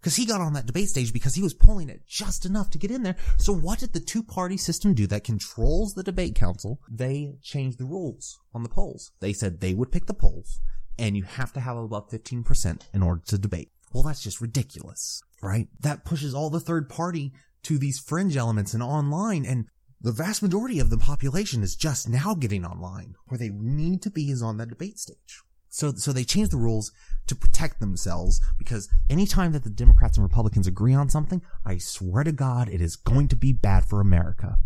because 0.00 0.16
he 0.16 0.24
got 0.24 0.40
on 0.40 0.54
that 0.54 0.66
debate 0.66 0.88
stage 0.88 1.12
because 1.12 1.34
he 1.34 1.42
was 1.42 1.54
pulling 1.54 1.88
it 1.88 2.06
just 2.06 2.46
enough 2.46 2.70
to 2.70 2.78
get 2.78 2.90
in 2.90 3.02
there. 3.02 3.16
So 3.36 3.52
what 3.52 3.80
did 3.80 3.92
the 3.92 4.00
two 4.00 4.22
party 4.22 4.56
system 4.56 4.94
do 4.94 5.06
that 5.08 5.24
controls 5.24 5.94
the 5.94 6.02
debate 6.02 6.34
council? 6.34 6.80
They 6.90 7.34
changed 7.42 7.78
the 7.78 7.84
rules 7.84 8.38
on 8.54 8.62
the 8.62 8.68
polls. 8.68 9.12
They 9.20 9.32
said 9.32 9.60
they 9.60 9.74
would 9.74 9.92
pick 9.92 10.06
the 10.06 10.14
polls 10.14 10.60
and 10.98 11.16
you 11.16 11.24
have 11.24 11.52
to 11.52 11.60
have 11.60 11.76
above 11.76 12.10
15% 12.10 12.82
in 12.92 13.02
order 13.02 13.22
to 13.26 13.38
debate. 13.38 13.70
Well, 13.92 14.02
that's 14.02 14.22
just 14.22 14.40
ridiculous, 14.40 15.20
right? 15.42 15.68
That 15.80 16.04
pushes 16.04 16.34
all 16.34 16.50
the 16.50 16.60
third 16.60 16.88
party 16.88 17.32
to 17.64 17.78
these 17.78 17.98
fringe 17.98 18.36
elements 18.36 18.72
and 18.72 18.82
online 18.82 19.44
and 19.44 19.66
the 20.02 20.12
vast 20.12 20.42
majority 20.42 20.78
of 20.80 20.88
the 20.88 20.96
population 20.96 21.62
is 21.62 21.76
just 21.76 22.08
now 22.08 22.34
getting 22.34 22.64
online. 22.64 23.16
Where 23.26 23.36
they 23.36 23.50
need 23.50 24.00
to 24.02 24.10
be 24.10 24.30
is 24.30 24.42
on 24.42 24.56
that 24.56 24.70
debate 24.70 24.98
stage. 24.98 25.42
So, 25.70 25.92
so 25.92 26.12
they 26.12 26.24
changed 26.24 26.50
the 26.50 26.56
rules 26.56 26.92
to 27.28 27.36
protect 27.36 27.78
themselves 27.78 28.40
because 28.58 28.88
anytime 29.08 29.52
that 29.52 29.62
the 29.62 29.70
Democrats 29.70 30.18
and 30.18 30.24
Republicans 30.24 30.66
agree 30.66 30.94
on 30.94 31.08
something, 31.08 31.40
I 31.64 31.78
swear 31.78 32.24
to 32.24 32.32
God, 32.32 32.68
it 32.68 32.80
is 32.80 32.96
going 32.96 33.28
to 33.28 33.36
be 33.36 33.52
bad 33.52 33.84
for 33.84 34.00
America. 34.00 34.58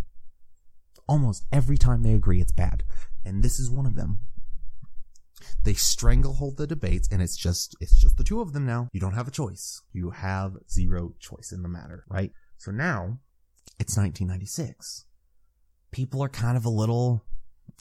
Almost 1.06 1.44
every 1.52 1.76
time 1.76 2.02
they 2.02 2.14
agree, 2.14 2.40
it's 2.40 2.52
bad. 2.52 2.82
And 3.22 3.42
this 3.42 3.60
is 3.60 3.70
one 3.70 3.84
of 3.84 3.96
them. 3.96 4.20
They 5.62 5.74
stranglehold 5.74 6.56
the 6.56 6.66
debates 6.66 7.06
and 7.12 7.20
it's 7.20 7.36
just, 7.36 7.76
it's 7.80 8.00
just 8.00 8.16
the 8.16 8.24
two 8.24 8.40
of 8.40 8.54
them 8.54 8.64
now. 8.64 8.88
You 8.92 9.00
don't 9.00 9.14
have 9.14 9.28
a 9.28 9.32
choice. 9.32 9.82
You 9.92 10.10
have 10.10 10.56
zero 10.70 11.12
choice 11.20 11.52
in 11.52 11.62
the 11.62 11.68
matter, 11.68 12.04
right? 12.08 12.32
So 12.56 12.70
now 12.70 13.18
it's 13.78 13.96
1996. 13.96 15.04
People 15.90 16.22
are 16.24 16.30
kind 16.30 16.56
of 16.56 16.64
a 16.64 16.70
little 16.70 17.24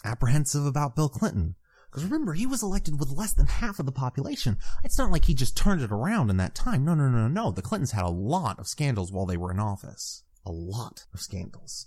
apprehensive 0.03 0.65
about 0.65 0.96
Bill 0.96 1.08
Clinton 1.10 1.56
Because 1.93 2.05
remember, 2.05 2.33
he 2.33 2.47
was 2.47 2.63
elected 2.63 3.00
with 3.00 3.12
less 3.12 3.33
than 3.33 3.45
half 3.45 3.77
of 3.77 3.85
the 3.85 3.91
population. 3.91 4.57
It's 4.83 4.97
not 4.97 5.12
like 5.12 5.25
he 5.25 5.35
just 5.35 5.55
turned 5.55 5.79
it 5.79 5.91
around 5.91 6.31
in 6.31 6.38
that 6.38 6.55
time. 6.55 6.83
No, 6.83 6.95
no, 6.95 7.07
no, 7.07 7.27
no. 7.27 7.51
The 7.51 7.62
Clintons 7.62 7.91
had 7.91 8.03
a 8.03 8.09
lot 8.09 8.57
of 8.57 8.67
scandals 8.67 9.12
while 9.12 9.27
they 9.27 9.38
were 9.38 9.51
in 9.51 9.59
office. 9.59 10.23
A 10.43 10.51
lot 10.51 11.05
of 11.13 11.21
scandals. 11.21 11.85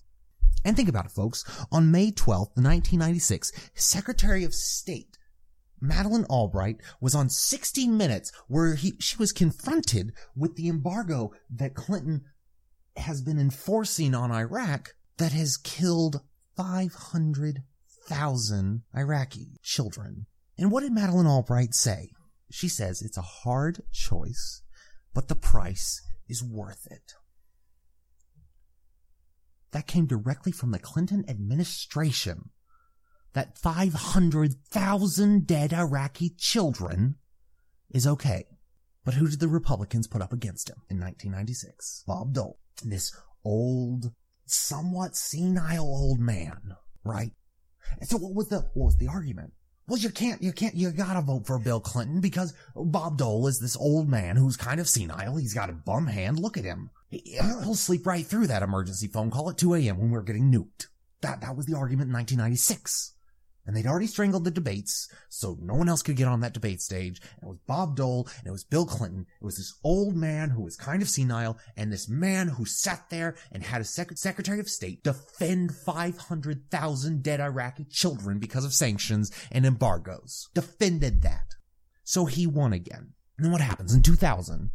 And 0.64 0.76
think 0.76 0.88
about 0.88 1.06
it, 1.06 1.10
folks. 1.10 1.44
On 1.72 1.90
May 1.90 2.12
12th, 2.12 2.54
1996, 2.54 3.50
Secretary 3.74 4.44
of 4.44 4.54
State 4.54 5.18
Madeleine 5.80 6.24
Albright 6.26 6.76
was 7.00 7.16
on 7.16 7.28
60 7.28 7.88
Minutes 7.88 8.30
where 8.46 8.76
he, 8.76 8.94
she 9.00 9.16
was 9.16 9.32
confronted 9.32 10.12
with 10.36 10.54
the 10.54 10.68
embargo 10.68 11.32
that 11.50 11.74
Clinton 11.74 12.26
has 12.96 13.22
been 13.22 13.40
enforcing 13.40 14.14
on 14.14 14.30
Iraq 14.30 14.94
that 15.16 15.32
has 15.32 15.56
killed 15.56 16.20
500,000 18.08 18.82
Iraqi 18.96 19.58
children. 19.62 20.26
And 20.58 20.70
what 20.70 20.82
did 20.82 20.92
Madeleine 20.92 21.26
Albright 21.26 21.74
say? 21.74 22.10
She 22.50 22.68
says 22.68 23.02
it's 23.02 23.18
a 23.18 23.22
hard 23.22 23.82
choice, 23.92 24.62
but 25.12 25.28
the 25.28 25.34
price 25.34 26.02
is 26.28 26.42
worth 26.42 26.86
it. 26.90 27.14
That 29.72 29.86
came 29.86 30.06
directly 30.06 30.52
from 30.52 30.70
the 30.70 30.78
Clinton 30.78 31.24
administration. 31.28 32.50
That 33.32 33.58
500,000 33.58 35.46
dead 35.46 35.72
Iraqi 35.74 36.30
children 36.38 37.16
is 37.90 38.06
okay. 38.06 38.44
But 39.04 39.14
who 39.14 39.28
did 39.28 39.40
the 39.40 39.48
Republicans 39.48 40.06
put 40.06 40.22
up 40.22 40.32
against 40.32 40.70
him 40.70 40.78
in 40.88 40.98
1996? 40.98 42.04
Bob 42.06 42.32
Dole. 42.32 42.58
This 42.82 43.14
old, 43.44 44.12
somewhat 44.46 45.16
senile 45.16 45.84
old 45.84 46.18
man, 46.18 46.76
right? 47.04 47.32
And 48.00 48.08
so 48.08 48.16
what 48.16 48.34
was 48.34 48.48
the, 48.48 48.60
what 48.74 48.86
was 48.86 48.96
the 48.96 49.08
argument? 49.08 49.52
Well, 49.88 49.98
you 49.98 50.10
can't, 50.10 50.42
you 50.42 50.52
can't, 50.52 50.74
you 50.74 50.90
gotta 50.90 51.20
vote 51.20 51.46
for 51.46 51.58
Bill 51.58 51.80
Clinton 51.80 52.20
because 52.20 52.54
Bob 52.74 53.18
Dole 53.18 53.46
is 53.46 53.60
this 53.60 53.76
old 53.76 54.08
man 54.08 54.36
who's 54.36 54.56
kind 54.56 54.80
of 54.80 54.88
senile. 54.88 55.36
He's 55.36 55.54
got 55.54 55.70
a 55.70 55.74
bum 55.74 56.08
hand. 56.08 56.40
Look 56.40 56.56
at 56.56 56.64
him. 56.64 56.90
He'll 57.10 57.76
sleep 57.76 58.06
right 58.06 58.26
through 58.26 58.48
that 58.48 58.64
emergency 58.64 59.06
phone 59.06 59.30
call 59.30 59.48
at 59.50 59.58
2 59.58 59.74
a.m. 59.74 59.98
when 59.98 60.10
we're 60.10 60.22
getting 60.22 60.52
nuked. 60.52 60.88
That, 61.20 61.40
that 61.40 61.56
was 61.56 61.66
the 61.66 61.76
argument 61.76 62.08
in 62.08 62.14
1996 62.14 63.15
and 63.66 63.76
they'd 63.76 63.86
already 63.86 64.06
strangled 64.06 64.44
the 64.44 64.50
debates, 64.50 65.08
so 65.28 65.58
no 65.60 65.74
one 65.74 65.88
else 65.88 66.02
could 66.02 66.16
get 66.16 66.28
on 66.28 66.40
that 66.40 66.54
debate 66.54 66.80
stage. 66.80 67.20
And 67.20 67.44
it 67.44 67.48
was 67.48 67.58
Bob 67.66 67.96
Dole, 67.96 68.28
and 68.38 68.46
it 68.46 68.52
was 68.52 68.64
Bill 68.64 68.86
Clinton. 68.86 69.26
It 69.40 69.44
was 69.44 69.56
this 69.56 69.74
old 69.82 70.16
man 70.16 70.50
who 70.50 70.62
was 70.62 70.76
kind 70.76 71.02
of 71.02 71.08
senile, 71.08 71.58
and 71.76 71.92
this 71.92 72.08
man 72.08 72.48
who 72.48 72.64
sat 72.64 73.10
there 73.10 73.36
and 73.50 73.62
had 73.62 73.80
a 73.80 73.84
sec- 73.84 74.16
Secretary 74.16 74.60
of 74.60 74.68
State 74.68 75.02
defend 75.02 75.74
500,000 75.74 77.22
dead 77.22 77.40
Iraqi 77.40 77.84
children 77.84 78.38
because 78.38 78.64
of 78.64 78.72
sanctions 78.72 79.30
and 79.50 79.66
embargoes. 79.66 80.48
Defended 80.54 81.22
that. 81.22 81.54
So 82.04 82.26
he 82.26 82.46
won 82.46 82.72
again. 82.72 83.14
And 83.36 83.44
then 83.44 83.52
what 83.52 83.60
happens 83.60 83.92
in 83.92 84.02
2000, 84.02 84.70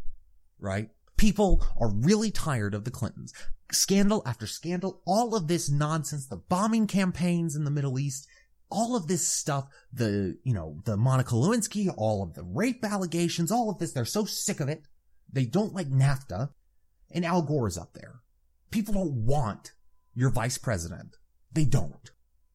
right? 0.60 0.90
People 1.16 1.64
are 1.80 1.90
really 1.90 2.30
tired 2.30 2.74
of 2.74 2.84
the 2.84 2.90
Clintons. 2.90 3.32
Scandal 3.70 4.22
after 4.26 4.46
scandal, 4.46 5.00
all 5.06 5.34
of 5.34 5.48
this 5.48 5.70
nonsense, 5.70 6.26
the 6.26 6.36
bombing 6.36 6.86
campaigns 6.86 7.56
in 7.56 7.64
the 7.64 7.70
Middle 7.70 7.98
East, 7.98 8.28
all 8.72 8.96
of 8.96 9.06
this 9.06 9.26
stuff, 9.26 9.68
the, 9.92 10.38
you 10.42 10.54
know, 10.54 10.80
the 10.84 10.96
Monica 10.96 11.34
Lewinsky, 11.34 11.92
all 11.96 12.22
of 12.22 12.34
the 12.34 12.42
rape 12.42 12.84
allegations, 12.84 13.52
all 13.52 13.70
of 13.70 13.78
this, 13.78 13.92
they're 13.92 14.04
so 14.04 14.24
sick 14.24 14.60
of 14.60 14.68
it. 14.68 14.82
They 15.30 15.44
don't 15.44 15.74
like 15.74 15.88
NAFTA. 15.88 16.50
And 17.10 17.24
Al 17.24 17.42
Gore 17.42 17.68
is 17.68 17.78
up 17.78 17.92
there. 17.92 18.20
People 18.70 18.94
don't 18.94 19.26
want 19.26 19.72
your 20.14 20.30
vice 20.30 20.58
president. 20.58 21.16
They 21.52 21.66
don't. 21.66 22.10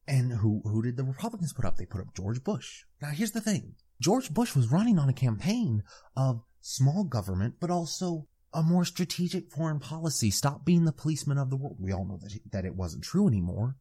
And 0.06 0.32
who, 0.32 0.62
who 0.64 0.82
did 0.82 0.96
the 0.96 1.04
Republicans 1.04 1.52
put 1.52 1.64
up? 1.64 1.76
They 1.76 1.86
put 1.86 2.00
up 2.00 2.14
George 2.16 2.42
Bush. 2.42 2.84
Now 3.00 3.10
here's 3.10 3.32
the 3.32 3.40
thing. 3.40 3.74
George 4.00 4.34
Bush 4.34 4.56
was 4.56 4.72
running 4.72 4.98
on 4.98 5.08
a 5.08 5.14
campaign 5.14 5.82
of 6.16 6.42
small 6.60 7.04
government, 7.04 7.54
but 7.60 7.70
also 7.70 8.26
a 8.52 8.62
more 8.62 8.84
strategic 8.84 9.52
foreign 9.52 9.78
policy. 9.78 10.30
Stop 10.30 10.64
being 10.64 10.84
the 10.84 10.92
policeman 10.92 11.38
of 11.38 11.50
the 11.50 11.56
world. 11.56 11.76
We 11.78 11.92
all 11.92 12.06
know 12.06 12.18
that, 12.22 12.38
that 12.50 12.64
it 12.64 12.74
wasn't 12.74 13.04
true 13.04 13.28
anymore 13.28 13.76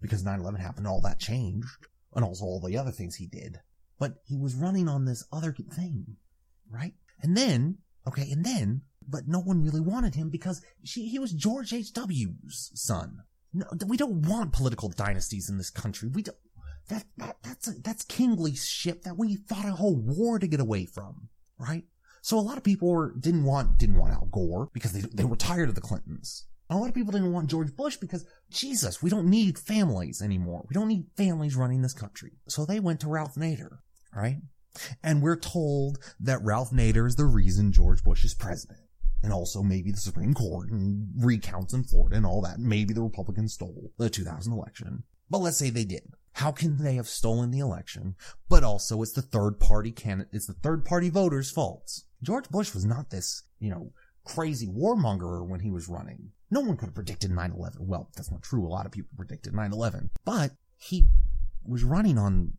because 0.00 0.24
9-11 0.24 0.58
happened, 0.60 0.86
all 0.86 1.00
that 1.02 1.18
changed, 1.18 1.86
and 2.14 2.24
also 2.24 2.44
all 2.44 2.60
the 2.60 2.76
other 2.76 2.90
things 2.90 3.16
he 3.16 3.26
did. 3.26 3.60
But 3.98 4.22
he 4.24 4.36
was 4.36 4.54
running 4.54 4.88
on 4.88 5.04
this 5.04 5.24
other 5.32 5.52
thing, 5.52 6.16
right? 6.70 6.94
And 7.20 7.36
then, 7.36 7.78
okay, 8.06 8.30
and 8.30 8.44
then, 8.44 8.82
but 9.06 9.26
no 9.26 9.40
one 9.40 9.62
really 9.62 9.80
wanted 9.80 10.14
him 10.14 10.30
because 10.30 10.62
she, 10.84 11.08
he 11.08 11.18
was 11.18 11.32
George 11.32 11.72
H.W.'s 11.72 12.70
son. 12.74 13.22
No, 13.52 13.66
we 13.86 13.96
don't 13.96 14.26
want 14.26 14.52
political 14.52 14.90
dynasties 14.90 15.48
in 15.48 15.56
this 15.56 15.70
country. 15.70 16.08
We 16.08 16.22
don't, 16.22 16.36
that, 16.88 17.04
that, 17.16 17.36
that's, 17.42 17.68
a, 17.68 17.72
that's 17.82 18.04
kingly 18.04 18.54
ship 18.54 19.02
that 19.02 19.16
we 19.16 19.36
fought 19.36 19.64
a 19.64 19.72
whole 19.72 19.96
war 19.96 20.38
to 20.38 20.46
get 20.46 20.60
away 20.60 20.86
from, 20.86 21.28
right? 21.58 21.84
So 22.20 22.38
a 22.38 22.40
lot 22.40 22.58
of 22.58 22.64
people 22.64 22.90
were, 22.90 23.14
didn't 23.18 23.44
want, 23.44 23.78
didn't 23.78 23.98
want 23.98 24.12
Al 24.12 24.28
Gore 24.30 24.70
because 24.72 24.92
they, 24.92 25.00
they 25.00 25.24
were 25.24 25.36
tired 25.36 25.68
of 25.68 25.74
the 25.74 25.80
Clintons. 25.80 26.46
A 26.70 26.76
lot 26.76 26.88
of 26.88 26.94
people 26.94 27.12
didn't 27.12 27.32
want 27.32 27.48
George 27.48 27.74
Bush 27.74 27.96
because, 27.96 28.26
Jesus, 28.50 29.02
we 29.02 29.08
don't 29.08 29.30
need 29.30 29.58
families 29.58 30.20
anymore. 30.20 30.66
We 30.68 30.74
don't 30.74 30.88
need 30.88 31.06
families 31.16 31.56
running 31.56 31.80
this 31.80 31.94
country. 31.94 32.32
So 32.46 32.64
they 32.64 32.78
went 32.78 33.00
to 33.00 33.08
Ralph 33.08 33.36
Nader, 33.36 33.78
right? 34.14 34.36
And 35.02 35.22
we're 35.22 35.38
told 35.38 35.98
that 36.20 36.42
Ralph 36.42 36.70
Nader 36.70 37.06
is 37.06 37.16
the 37.16 37.24
reason 37.24 37.72
George 37.72 38.04
Bush 38.04 38.24
is 38.24 38.34
president. 38.34 38.80
And 39.22 39.32
also 39.32 39.62
maybe 39.62 39.90
the 39.90 39.96
Supreme 39.96 40.34
Court 40.34 40.70
and 40.70 41.08
recounts 41.16 41.72
in 41.72 41.84
Florida 41.84 42.16
and 42.16 42.26
all 42.26 42.42
that. 42.42 42.60
Maybe 42.60 42.94
the 42.94 43.02
Republicans 43.02 43.54
stole 43.54 43.90
the 43.98 44.10
2000 44.10 44.52
election. 44.52 45.04
But 45.28 45.38
let's 45.38 45.56
say 45.56 45.70
they 45.70 45.84
did. 45.84 46.12
How 46.32 46.52
can 46.52 46.76
they 46.76 46.94
have 46.94 47.08
stolen 47.08 47.50
the 47.50 47.58
election? 47.58 48.14
But 48.48 48.62
also 48.62 49.02
it's 49.02 49.12
the 49.12 49.22
third 49.22 49.58
party 49.58 49.90
candidate, 49.90 50.32
it's 50.32 50.46
the 50.46 50.52
third 50.52 50.84
party 50.84 51.10
voters' 51.10 51.50
faults. 51.50 52.04
George 52.22 52.48
Bush 52.48 52.74
was 52.74 52.84
not 52.84 53.10
this, 53.10 53.42
you 53.58 53.70
know, 53.70 53.92
crazy 54.28 54.66
warmonger 54.66 55.46
when 55.46 55.60
he 55.60 55.70
was 55.70 55.88
running. 55.88 56.30
No 56.50 56.60
one 56.60 56.76
could 56.76 56.86
have 56.86 56.94
predicted 56.94 57.30
9-11. 57.30 57.80
Well, 57.80 58.10
that's 58.16 58.30
not 58.30 58.42
true. 58.42 58.66
A 58.66 58.68
lot 58.68 58.86
of 58.86 58.92
people 58.92 59.10
predicted 59.16 59.52
9-11. 59.52 60.10
But 60.24 60.52
he 60.76 61.08
was 61.64 61.84
running 61.84 62.18
on 62.18 62.52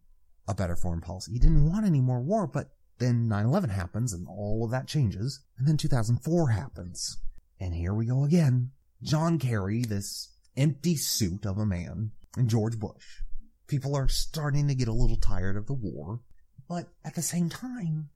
a 0.48 0.54
better 0.54 0.76
foreign 0.76 1.02
policy. 1.02 1.34
He 1.34 1.40
didn't 1.40 1.72
want 1.72 1.86
any 1.86 2.02
more 2.02 2.22
war, 2.22 2.48
but 2.48 2.70
then 3.00 3.28
9-11 3.30 3.70
happens 3.70 4.14
and 4.14 4.28
all 4.28 4.64
of 4.64 4.72
that 4.72 4.88
changes. 4.88 5.44
And 5.58 5.68
then 5.68 5.78
2004 5.78 6.50
happens. 6.50 7.18
And 7.60 7.74
here 7.74 7.94
we 7.94 8.06
go 8.06 8.24
again. 8.24 8.72
John 9.02 9.40
Kerry, 9.40 9.84
this 9.84 10.34
empty 10.58 10.96
suit 10.96 11.46
of 11.46 11.58
a 11.58 11.66
man, 11.66 12.12
and 12.36 12.50
George 12.50 12.78
Bush. 12.80 13.22
People 13.68 13.96
are 13.96 14.08
starting 14.08 14.68
to 14.68 14.76
get 14.76 14.88
a 14.88 14.94
little 14.94 15.18
tired 15.18 15.56
of 15.56 15.68
the 15.68 15.74
war. 15.74 16.22
But 16.68 16.90
at 17.04 17.16
the 17.16 17.22
same 17.22 17.50
time, 17.50 18.10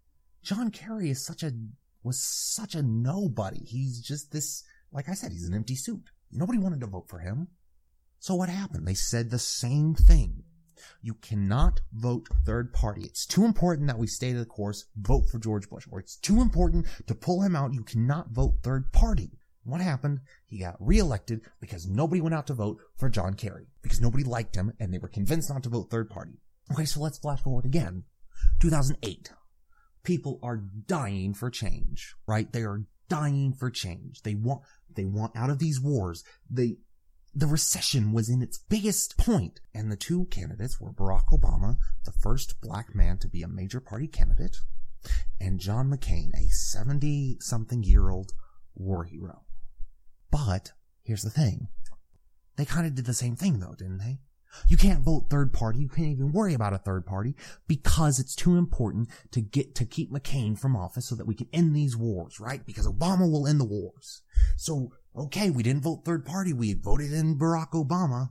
John 0.44 0.70
Kerry 0.70 1.10
is 1.10 1.26
such 1.26 1.42
a, 1.44 1.54
was 2.04 2.22
such 2.22 2.76
a 2.76 2.84
nobody. 2.84 3.64
He's 3.66 4.02
just 4.02 4.32
this 4.32 4.64
like 4.94 5.10
I 5.10 5.14
said, 5.14 5.32
he's 5.32 5.48
an 5.48 5.56
empty 5.56 5.76
suit. 5.76 6.12
Nobody 6.32 6.60
wanted 6.60 6.80
to 6.82 6.88
vote 6.88 7.10
for 7.10 7.20
him. 7.20 7.48
So 8.20 8.36
what 8.36 8.50
happened? 8.50 8.88
They 8.88 8.94
said 8.94 9.30
the 9.30 9.40
same 9.40 9.96
thing. 9.96 10.44
You 11.02 11.16
cannot 11.16 11.82
vote 11.92 12.28
third 12.46 12.74
party. 12.74 13.04
It's 13.04 13.26
too 13.26 13.44
important 13.44 13.88
that 13.88 13.98
we 13.98 14.08
stay 14.08 14.34
the 14.34 14.46
course. 14.46 14.86
Vote 14.96 15.30
for 15.30 15.40
George 15.40 15.70
Bush. 15.70 15.88
Or 15.92 16.00
it's 16.00 16.18
too 16.18 16.42
important 16.42 16.86
to 17.08 17.16
pull 17.16 17.42
him 17.42 17.56
out. 17.56 17.74
You 17.74 17.84
cannot 17.84 18.32
vote 18.32 18.56
third 18.64 18.92
party. 18.92 19.32
What 19.64 19.82
happened? 19.82 20.20
He 20.46 20.60
got 20.60 20.76
reelected 20.80 21.42
because 21.60 21.88
nobody 21.88 22.22
went 22.22 22.36
out 22.36 22.48
to 22.48 22.54
vote 22.54 22.80
for 22.98 23.10
John 23.10 23.34
Kerry. 23.34 23.68
Because 23.82 24.02
nobody 24.02 24.24
liked 24.24 24.56
him 24.56 24.74
and 24.80 24.94
they 24.94 24.98
were 25.00 25.08
convinced 25.08 25.50
not 25.50 25.64
to 25.64 25.70
vote 25.70 25.90
third 25.90 26.10
party. 26.10 26.40
Okay, 26.72 26.86
so 26.86 27.00
let's 27.00 27.18
flash 27.18 27.42
forward 27.42 27.66
again. 27.66 28.04
2008. 28.60 29.32
People 30.04 30.40
are 30.44 30.58
dying 30.58 31.34
for 31.34 31.50
change, 31.50 32.16
right? 32.28 32.52
They 32.52 32.64
are 32.64 32.84
dying 33.10 33.54
for 33.54 33.70
change. 33.70 34.22
They 34.24 34.36
want, 34.36 34.62
they 34.94 35.06
want 35.06 35.36
out 35.36 35.50
of 35.50 35.60
these 35.60 35.80
wars. 35.80 36.24
They, 36.50 36.78
the 37.34 37.48
recession 37.48 38.12
was 38.12 38.30
in 38.30 38.42
its 38.42 38.58
biggest 38.58 39.18
point, 39.18 39.60
and 39.74 39.92
the 39.92 39.96
two 39.96 40.26
candidates 40.26 40.80
were 40.80 40.92
Barack 40.92 41.28
Obama, 41.32 41.78
the 42.06 42.12
first 42.12 42.62
black 42.62 42.94
man 42.94 43.18
to 43.20 43.28
be 43.28 43.42
a 43.42 43.48
major 43.48 43.80
party 43.80 44.08
candidate, 44.08 44.58
and 45.40 45.60
John 45.60 45.90
McCain, 45.90 46.30
a 46.36 46.48
70 46.50 47.38
something 47.40 47.84
year 47.84 48.10
old 48.10 48.34
war 48.76 49.04
hero. 49.04 49.44
But 50.32 50.72
here's 51.04 51.24
the 51.24 51.30
thing. 51.30 51.68
They 52.56 52.66
kind 52.66 52.86
of 52.86 52.96
did 52.96 53.06
the 53.06 53.14
same 53.14 53.36
thing 53.36 53.60
though, 53.60 53.76
didn't 53.78 54.00
they? 54.00 54.20
You 54.68 54.78
can't 54.78 55.04
vote 55.04 55.28
third 55.30 55.54
party. 55.54 55.80
You 55.80 55.90
can't 55.90 56.10
even 56.10 56.32
worry 56.32 56.54
about 56.54 56.74
a 56.74 56.78
third 56.78 57.06
party 57.06 57.36
because 57.68 58.20
it's 58.20 58.36
too 58.36 58.58
important 58.58 59.10
to 59.32 59.42
get, 59.42 59.76
to 59.76 59.86
keep 59.86 60.12
McCain 60.12 60.58
from 60.58 60.76
office 60.76 61.08
so 61.08 61.16
that 61.16 61.28
we 61.28 61.36
can 61.36 61.48
end 61.54 61.76
these 61.76 61.98
wars, 61.98 62.40
right? 62.40 62.66
Because 62.66 62.88
Obama 62.88 63.30
will 63.30 63.48
end 63.48 63.60
the 63.60 63.66
wars. 63.66 64.22
So, 64.58 64.92
okay, 65.16 65.50
we 65.50 65.64
didn't 65.64 65.84
vote 65.84 66.04
third 66.06 66.26
party. 66.26 66.54
We 66.54 66.74
voted 66.74 67.14
in 67.14 67.38
Barack 67.38 67.72
Obama, 67.72 68.30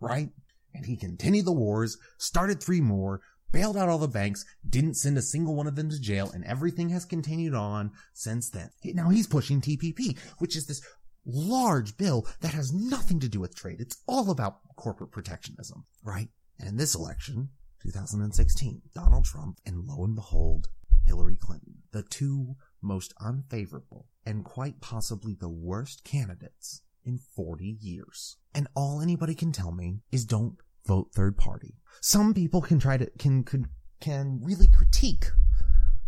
right? 0.00 0.30
And 0.74 0.86
he 0.86 0.96
continued 0.96 1.44
the 1.44 1.52
wars, 1.52 1.98
started 2.18 2.62
three 2.62 2.80
more, 2.80 3.20
bailed 3.52 3.76
out 3.76 3.88
all 3.88 3.98
the 3.98 4.08
banks, 4.08 4.44
didn't 4.66 4.94
send 4.94 5.18
a 5.18 5.22
single 5.22 5.54
one 5.54 5.66
of 5.66 5.76
them 5.76 5.90
to 5.90 6.00
jail, 6.00 6.30
and 6.32 6.44
everything 6.44 6.88
has 6.88 7.04
continued 7.04 7.54
on 7.54 7.92
since 8.14 8.48
then. 8.48 8.70
Now 8.82 9.10
he's 9.10 9.26
pushing 9.26 9.60
TPP, 9.60 10.18
which 10.38 10.56
is 10.56 10.66
this 10.66 10.80
large 11.24 11.96
bill 11.96 12.26
that 12.40 12.54
has 12.54 12.72
nothing 12.72 13.20
to 13.20 13.28
do 13.28 13.40
with 13.40 13.54
trade. 13.54 13.80
It's 13.80 14.02
all 14.06 14.30
about 14.30 14.58
corporate 14.76 15.10
protectionism, 15.10 15.84
right? 16.02 16.28
And 16.58 16.68
in 16.68 16.76
this 16.76 16.94
election, 16.94 17.50
2016, 17.82 18.82
Donald 18.94 19.24
Trump, 19.24 19.58
and 19.66 19.84
lo 19.84 20.04
and 20.04 20.14
behold, 20.14 20.68
Hillary 21.04 21.36
Clinton. 21.36 21.82
The 21.92 22.02
two 22.02 22.56
most 22.80 23.12
unfavorable 23.20 24.06
and 24.24 24.44
quite 24.44 24.80
possibly 24.80 25.34
the 25.34 25.48
worst 25.48 26.04
candidates 26.04 26.82
in 27.04 27.18
40 27.18 27.78
years. 27.80 28.36
And 28.54 28.68
all 28.74 29.00
anybody 29.00 29.34
can 29.34 29.52
tell 29.52 29.72
me 29.72 30.00
is 30.10 30.24
don't 30.24 30.56
vote 30.86 31.10
third 31.12 31.36
party. 31.36 31.76
Some 32.00 32.34
people 32.34 32.60
can 32.60 32.78
try 32.78 32.96
to, 32.96 33.10
can, 33.18 33.44
can, 33.44 33.68
can 34.00 34.40
really 34.42 34.66
critique 34.66 35.26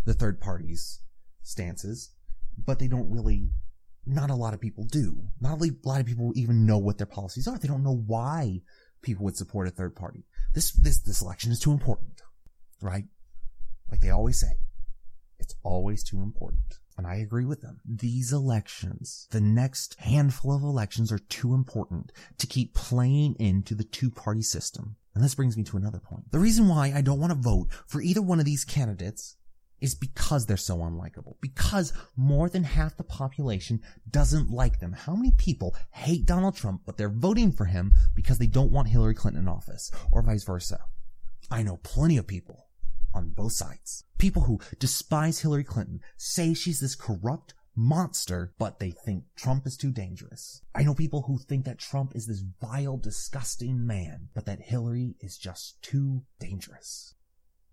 the 0.05 0.15
third 0.15 0.41
party's 0.41 1.01
stances, 1.43 2.11
but 2.57 2.79
they 2.79 2.89
don't 2.89 3.11
really, 3.11 3.51
not 4.07 4.31
a 4.31 4.35
lot 4.35 4.55
of 4.55 4.61
people 4.61 4.85
do. 4.85 5.17
Not 5.41 5.61
a 5.61 5.75
lot 5.85 6.01
of 6.01 6.07
people 6.07 6.33
even 6.35 6.67
know 6.67 6.79
what 6.79 6.99
their 6.99 7.07
policies 7.07 7.49
are. 7.49 7.59
They 7.59 7.69
don't 7.69 7.85
know 7.85 8.03
why 8.07 8.63
people 9.03 9.25
would 9.25 9.37
support 9.37 9.69
a 9.69 9.71
third 9.71 9.95
party. 9.97 10.25
This, 10.55 10.73
this, 10.73 11.01
this 11.01 11.23
election 11.23 11.53
is 11.53 11.61
too 11.61 11.73
important, 11.73 12.23
right? 12.81 13.05
Like 13.91 14.01
they 14.01 14.11
always 14.11 14.41
say, 14.41 14.59
it's 15.39 15.55
always 15.63 16.03
too 16.03 16.23
important. 16.23 16.79
And 16.97 17.07
I 17.07 17.17
agree 17.17 17.45
with 17.45 17.61
them. 17.61 17.81
These 17.85 18.33
elections, 18.33 19.27
the 19.31 19.41
next 19.41 19.97
handful 19.99 20.55
of 20.55 20.63
elections 20.63 21.11
are 21.11 21.19
too 21.19 21.55
important 21.55 22.13
to 22.39 22.47
keep 22.47 22.75
playing 22.75 23.35
into 23.41 23.75
the 23.75 23.85
two 23.85 24.11
party 24.11 24.43
system. 24.43 24.97
And 25.15 25.23
this 25.23 25.35
brings 25.35 25.57
me 25.57 25.65
to 25.65 25.77
another 25.77 25.99
point. 25.99 26.31
The 26.31 26.39
reason 26.39 26.69
why 26.69 26.93
I 26.95 27.01
don't 27.01 27.21
want 27.21 27.33
to 27.33 27.39
vote 27.39 27.69
for 27.87 28.01
either 28.01 28.23
one 28.23 28.39
of 28.39 28.45
these 28.45 28.65
candidates 28.65 29.37
is 29.81 29.95
because 29.95 30.47
they're 30.47 30.57
so 30.57 30.79
unlikable. 30.79 31.35
Because 31.41 31.93
more 32.17 32.49
than 32.49 32.65
half 32.65 32.97
the 32.97 33.05
population 33.05 33.81
doesn't 34.11 34.51
like 34.51 34.81
them. 34.81 34.93
How 34.93 35.15
many 35.15 35.33
people 35.33 35.75
hate 35.91 36.27
Donald 36.27 36.57
Trump, 36.57 36.83
but 36.87 36.97
they're 36.97 37.09
voting 37.09 37.53
for 37.53 37.67
him 37.67 37.93
because 38.15 38.39
they 38.39 38.47
don't 38.47 38.73
want 38.73 38.89
Hillary 38.89 39.15
Clinton 39.15 39.43
in 39.43 39.49
office, 39.49 39.91
or 40.13 40.23
vice 40.23 40.45
versa? 40.45 40.81
I 41.51 41.63
know 41.63 41.79
plenty 41.83 42.17
of 42.17 42.27
people 42.27 42.69
on 43.15 43.31
both 43.31 43.53
sides. 43.53 44.05
People 44.19 44.43
who 44.43 44.61
despise 44.79 45.41
Hillary 45.41 45.65
Clinton 45.65 46.01
say 46.17 46.55
she's 46.55 46.81
this 46.81 46.95
corrupt 46.95 47.55
monster, 47.77 48.55
but 48.59 48.79
they 48.79 48.91
think 48.91 49.25
Trump 49.37 49.67
is 49.67 49.77
too 49.77 49.91
dangerous. 49.91 50.63
I 50.75 50.83
know 50.83 50.95
people 50.95 51.23
who 51.23 51.39
think 51.39 51.65
that 51.65 51.79
Trump 51.79 52.13
is 52.15 52.27
this 52.27 52.43
vile, 52.61 52.97
disgusting 52.97 53.87
man, 53.87 54.29
but 54.35 54.47
that 54.47 54.63
Hillary 54.63 55.17
is 55.21 55.37
just 55.37 55.83
too 55.83 56.23
dangerous. 56.39 57.15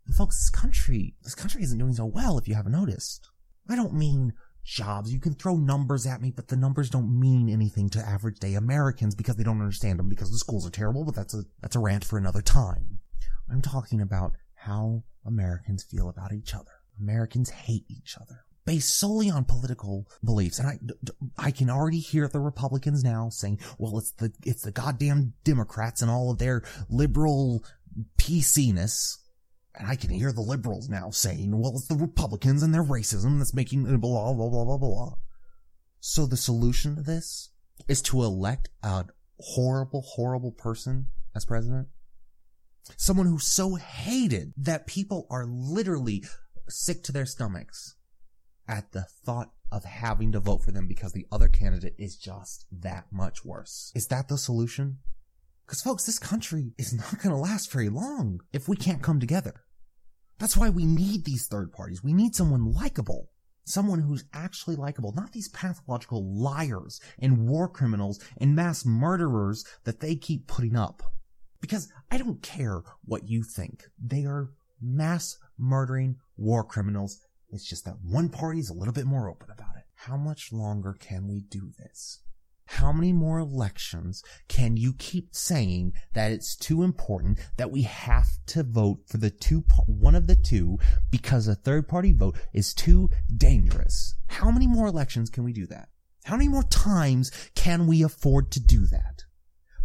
And 0.06 0.16
folks, 0.16 0.38
this 0.38 0.50
country, 0.50 1.16
this 1.24 1.36
country 1.36 1.64
isn't 1.64 1.78
doing 1.78 1.94
so 1.94 2.06
well 2.06 2.38
if 2.38 2.48
you 2.48 2.56
haven't 2.56 2.72
noticed. 2.72 3.30
I 3.70 3.76
don't 3.76 3.94
mean 3.94 4.34
jobs. 4.64 5.14
You 5.14 5.20
can 5.20 5.34
throw 5.34 5.56
numbers 5.56 6.06
at 6.06 6.22
me, 6.22 6.32
but 6.32 6.48
the 6.48 6.56
numbers 6.56 6.90
don't 6.90 7.20
mean 7.20 7.50
anything 7.50 7.90
to 7.92 8.00
average 8.00 8.40
day 8.40 8.56
Americans 8.56 9.16
because 9.16 9.36
they 9.36 9.44
don't 9.44 9.62
understand 9.62 10.00
them 10.00 10.10
because 10.10 10.32
the 10.32 10.38
schools 10.38 10.68
are 10.68 10.72
terrible, 10.72 11.04
but 11.04 11.16
that's 11.16 11.34
a, 11.34 11.44
that's 11.62 11.76
a 11.76 11.80
rant 11.80 12.06
for 12.06 12.18
another 12.18 12.42
time. 12.42 13.00
I'm 13.50 13.62
talking 13.62 14.02
about 14.02 14.34
how 14.56 15.04
Americans 15.26 15.84
feel 15.84 16.10
about 16.10 16.34
each 16.34 16.54
other. 16.54 16.72
Americans 17.00 17.50
hate 17.50 17.86
each 17.90 18.16
other 18.20 18.46
based 18.66 18.98
solely 18.98 19.30
on 19.30 19.44
political 19.44 20.08
beliefs. 20.24 20.60
And 20.60 20.68
I, 20.68 20.80
I 21.38 21.52
can 21.52 21.70
already 21.70 22.00
hear 22.00 22.28
the 22.28 22.40
Republicans 22.40 23.04
now 23.04 23.30
saying, 23.30 23.60
well, 23.78 23.98
it's 23.98 24.12
the, 24.14 24.32
it's 24.46 24.64
the 24.64 24.72
goddamn 24.72 25.34
Democrats 25.44 26.02
and 26.02 26.12
all 26.12 26.32
of 26.32 26.38
their 26.38 26.64
liberal 26.90 27.64
PC-ness. 28.18 29.18
And 29.76 29.88
I 29.88 29.96
can 29.96 30.10
hear 30.10 30.32
the 30.32 30.42
liberals 30.42 30.90
now 30.90 31.12
saying, 31.12 31.58
well, 31.58 31.74
it's 31.76 31.88
the 31.88 31.96
Republicans 31.96 32.62
and 32.62 32.74
their 32.74 32.84
racism 32.84 33.38
that's 33.38 33.54
making 33.54 33.84
blah, 33.84 34.34
blah, 34.34 34.50
blah, 34.50 34.66
blah, 34.66 34.78
blah. 34.78 35.14
So 36.00 36.26
the 36.26 36.38
solution 36.38 36.96
to 36.96 37.02
this 37.02 37.52
is 37.88 38.02
to 38.04 38.22
elect 38.22 38.70
a 38.84 39.06
horrible, 39.40 40.02
horrible 40.02 40.52
person 40.52 41.08
as 41.36 41.46
president 41.46 41.88
Someone 42.98 43.28
who's 43.28 43.48
so 43.48 43.76
hated 43.76 44.54
that 44.58 44.88
people 44.88 45.28
are 45.30 45.46
literally 45.46 46.24
sick 46.68 47.04
to 47.04 47.12
their 47.12 47.26
stomachs 47.26 47.96
at 48.68 48.92
the 48.92 49.06
thought 49.26 49.52
of 49.72 49.84
having 49.86 50.32
to 50.32 50.40
vote 50.40 50.64
for 50.64 50.72
them 50.72 50.88
because 50.88 51.14
the 51.14 51.28
other 51.32 51.48
candidate 51.48 51.96
is 51.98 52.16
just 52.16 52.66
that 52.72 53.06
much 53.12 53.46
worse. 53.46 53.92
Is 53.96 54.08
that 54.08 54.28
the 54.28 54.38
solution? 54.38 54.98
Because 55.66 55.82
folks, 55.82 56.06
this 56.06 56.20
country 56.20 56.74
is 56.78 56.94
not 56.94 57.22
going 57.22 57.34
to 57.34 57.42
last 57.42 57.72
very 57.72 57.90
long 57.90 58.42
if 58.52 58.68
we 58.68 58.76
can't 58.76 59.02
come 59.02 59.20
together. 59.20 59.64
That's 60.42 60.58
why 60.58 60.72
we 60.72 60.86
need 60.88 61.24
these 61.24 61.46
third 61.46 61.72
parties. 61.72 62.04
We 62.04 62.16
need 62.16 62.34
someone 62.34 62.74
likable. 62.74 63.30
Someone 63.64 64.00
who's 64.00 64.24
actually 64.34 64.76
likable, 64.76 65.14
not 65.14 65.34
these 65.34 65.50
pathological 65.50 66.26
liars 66.36 67.00
and 67.20 67.48
war 67.48 67.70
criminals 67.70 68.20
and 68.40 68.56
mass 68.56 68.84
murderers 68.84 69.64
that 69.84 70.00
they 70.00 70.16
keep 70.16 70.48
putting 70.48 70.76
up. 70.76 71.04
Because 71.62 71.90
I 72.10 72.18
don't 72.18 72.42
care 72.42 72.82
what 73.06 73.30
you 73.30 73.44
think. 73.44 73.84
They 74.04 74.26
are 74.26 74.50
mass 74.82 75.38
murdering 75.60 76.16
war 76.38 76.64
criminals. 76.64 77.20
It's 77.52 77.70
just 77.70 77.86
that 77.86 78.02
one 78.04 78.30
party 78.30 78.60
is 78.60 78.72
a 78.72 78.74
little 78.74 78.96
bit 78.96 79.06
more 79.06 79.30
open 79.30 79.52
about 79.52 79.76
it. 79.78 79.84
How 79.94 80.18
much 80.18 80.52
longer 80.52 80.98
can 81.00 81.28
we 81.28 81.42
do 81.42 81.70
this? 81.78 82.18
How 82.76 82.94
many 82.94 83.12
more 83.12 83.38
elections 83.38 84.24
can 84.48 84.78
you 84.78 84.94
keep 84.94 85.36
saying 85.36 85.92
that 86.14 86.32
it's 86.32 86.56
too 86.56 86.84
important 86.84 87.38
that 87.58 87.70
we 87.70 87.82
have 87.82 88.30
to 88.48 88.64
vote 88.64 89.02
for 89.08 89.18
the 89.18 89.30
two, 89.30 89.66
one 89.88 90.16
of 90.16 90.26
the 90.26 90.38
two 90.38 90.80
because 91.12 91.50
a 91.50 91.56
third 91.56 91.90
party 91.90 92.14
vote 92.14 92.38
is 92.54 92.74
too 92.74 93.10
dangerous? 93.36 94.16
How 94.28 94.52
many 94.52 94.68
more 94.68 94.88
elections 94.88 95.30
can 95.30 95.44
we 95.44 95.52
do 95.52 95.68
that? 95.68 95.90
How 96.24 96.38
many 96.38 96.48
more 96.48 96.64
times 96.64 97.30
can 97.56 97.88
we 97.88 98.04
afford 98.04 98.52
to 98.52 98.62
do 98.62 98.86
that? 98.88 99.26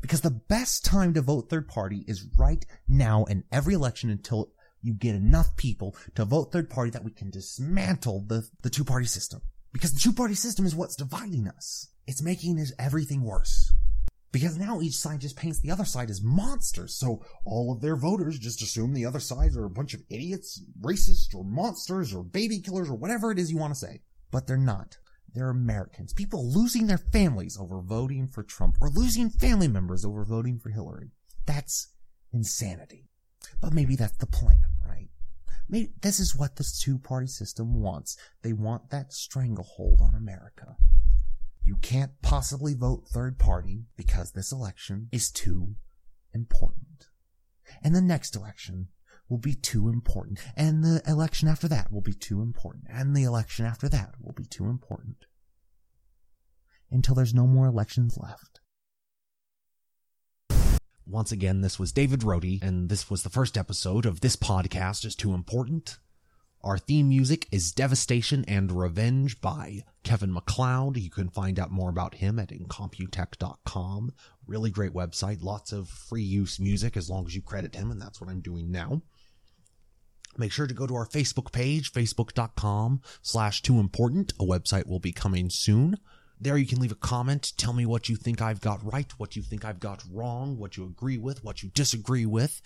Because 0.00 0.20
the 0.20 0.30
best 0.30 0.84
time 0.84 1.12
to 1.14 1.22
vote 1.22 1.50
third 1.50 1.66
party 1.66 2.04
is 2.06 2.28
right 2.38 2.64
now 2.86 3.24
in 3.24 3.42
every 3.50 3.74
election 3.74 4.10
until 4.10 4.52
you 4.80 4.94
get 4.94 5.16
enough 5.16 5.56
people 5.56 5.96
to 6.14 6.24
vote 6.24 6.52
third 6.52 6.70
party 6.70 6.92
that 6.92 7.04
we 7.04 7.10
can 7.10 7.30
dismantle 7.30 8.26
the, 8.28 8.48
the 8.62 8.70
two 8.70 8.84
party 8.84 9.06
system. 9.06 9.42
Because 9.76 9.92
the 9.92 10.00
two 10.00 10.14
party 10.14 10.32
system 10.32 10.64
is 10.64 10.74
what's 10.74 10.96
dividing 10.96 11.46
us. 11.48 11.90
It's 12.06 12.22
making 12.22 12.64
everything 12.78 13.22
worse. 13.22 13.74
Because 14.32 14.56
now 14.56 14.80
each 14.80 14.96
side 14.96 15.20
just 15.20 15.36
paints 15.36 15.60
the 15.60 15.70
other 15.70 15.84
side 15.84 16.08
as 16.08 16.22
monsters, 16.22 16.94
so 16.94 17.22
all 17.44 17.70
of 17.70 17.82
their 17.82 17.94
voters 17.94 18.38
just 18.38 18.62
assume 18.62 18.94
the 18.94 19.04
other 19.04 19.20
sides 19.20 19.54
are 19.54 19.66
a 19.66 19.70
bunch 19.70 19.92
of 19.92 20.00
idiots, 20.08 20.62
racist, 20.80 21.34
or 21.34 21.44
monsters, 21.44 22.14
or 22.14 22.22
baby 22.22 22.58
killers, 22.58 22.88
or 22.88 22.94
whatever 22.94 23.30
it 23.30 23.38
is 23.38 23.50
you 23.50 23.58
want 23.58 23.74
to 23.74 23.78
say. 23.78 24.00
But 24.30 24.46
they're 24.46 24.56
not. 24.56 24.96
They're 25.34 25.50
Americans. 25.50 26.14
People 26.14 26.50
losing 26.50 26.86
their 26.86 26.96
families 26.96 27.58
over 27.60 27.82
voting 27.82 28.28
for 28.28 28.42
Trump 28.42 28.78
or 28.80 28.88
losing 28.88 29.28
family 29.28 29.68
members 29.68 30.06
over 30.06 30.24
voting 30.24 30.58
for 30.58 30.70
Hillary. 30.70 31.10
That's 31.44 31.92
insanity. 32.32 33.10
But 33.60 33.74
maybe 33.74 33.94
that's 33.94 34.16
the 34.16 34.26
plan? 34.26 34.60
Maybe 35.68 35.92
this 36.02 36.20
is 36.20 36.36
what 36.36 36.56
this 36.56 36.80
two 36.80 36.98
party 36.98 37.26
system 37.26 37.80
wants. 37.80 38.16
They 38.42 38.52
want 38.52 38.90
that 38.90 39.12
stranglehold 39.12 40.00
on 40.00 40.14
America. 40.14 40.76
You 41.64 41.76
can't 41.76 42.12
possibly 42.22 42.74
vote 42.74 43.08
third 43.08 43.38
party 43.38 43.86
because 43.96 44.32
this 44.32 44.52
election 44.52 45.08
is 45.10 45.30
too 45.30 45.74
important. 46.32 47.08
And 47.82 47.94
the 47.94 48.00
next 48.00 48.36
election 48.36 48.88
will 49.28 49.38
be 49.38 49.54
too 49.54 49.88
important. 49.88 50.38
And 50.56 50.84
the 50.84 51.02
election 51.06 51.48
after 51.48 51.66
that 51.68 51.90
will 51.90 52.02
be 52.02 52.12
too 52.12 52.40
important. 52.40 52.84
And 52.88 53.16
the 53.16 53.24
election 53.24 53.66
after 53.66 53.88
that 53.88 54.14
will 54.20 54.34
be 54.34 54.46
too 54.46 54.66
important. 54.66 55.26
Until 56.90 57.16
there's 57.16 57.34
no 57.34 57.48
more 57.48 57.66
elections 57.66 58.16
left. 58.16 58.60
Once 61.08 61.30
again, 61.30 61.60
this 61.60 61.78
was 61.78 61.92
David 61.92 62.20
Rohde, 62.20 62.60
and 62.60 62.88
this 62.88 63.08
was 63.08 63.22
the 63.22 63.30
first 63.30 63.56
episode 63.56 64.06
of 64.06 64.20
This 64.20 64.34
Podcast 64.34 65.04
is 65.04 65.14
Too 65.14 65.34
Important. 65.34 65.98
Our 66.64 66.78
theme 66.78 67.08
music 67.08 67.46
is 67.52 67.70
Devastation 67.70 68.44
and 68.48 68.72
Revenge 68.72 69.40
by 69.40 69.84
Kevin 70.02 70.32
MacLeod. 70.32 70.96
You 70.96 71.10
can 71.10 71.28
find 71.28 71.60
out 71.60 71.70
more 71.70 71.90
about 71.90 72.16
him 72.16 72.40
at 72.40 72.48
incompetech.com. 72.48 74.14
Really 74.48 74.70
great 74.72 74.94
website, 74.94 75.44
lots 75.44 75.70
of 75.70 75.88
free 75.88 76.24
use 76.24 76.58
music 76.58 76.96
as 76.96 77.08
long 77.08 77.24
as 77.24 77.36
you 77.36 77.40
credit 77.40 77.76
him, 77.76 77.92
and 77.92 78.02
that's 78.02 78.20
what 78.20 78.28
I'm 78.28 78.40
doing 78.40 78.72
now. 78.72 79.02
Make 80.36 80.50
sure 80.50 80.66
to 80.66 80.74
go 80.74 80.88
to 80.88 80.96
our 80.96 81.06
Facebook 81.06 81.52
page, 81.52 81.92
facebook.com 81.92 83.00
slash 83.22 83.62
too 83.62 83.78
important. 83.78 84.32
A 84.40 84.44
website 84.44 84.88
will 84.88 84.98
be 84.98 85.12
coming 85.12 85.50
soon. 85.50 85.98
There 86.40 86.56
you 86.56 86.66
can 86.66 86.80
leave 86.80 86.92
a 86.92 86.96
comment. 86.96 87.52
Tell 87.56 87.72
me 87.72 87.86
what 87.86 88.08
you 88.08 88.16
think 88.16 88.42
I've 88.42 88.60
got 88.60 88.84
right, 88.84 89.10
what 89.18 89.36
you 89.36 89.42
think 89.42 89.64
I've 89.64 89.80
got 89.80 90.04
wrong, 90.12 90.58
what 90.58 90.76
you 90.76 90.84
agree 90.84 91.18
with, 91.18 91.42
what 91.42 91.62
you 91.62 91.70
disagree 91.70 92.26
with. 92.26 92.60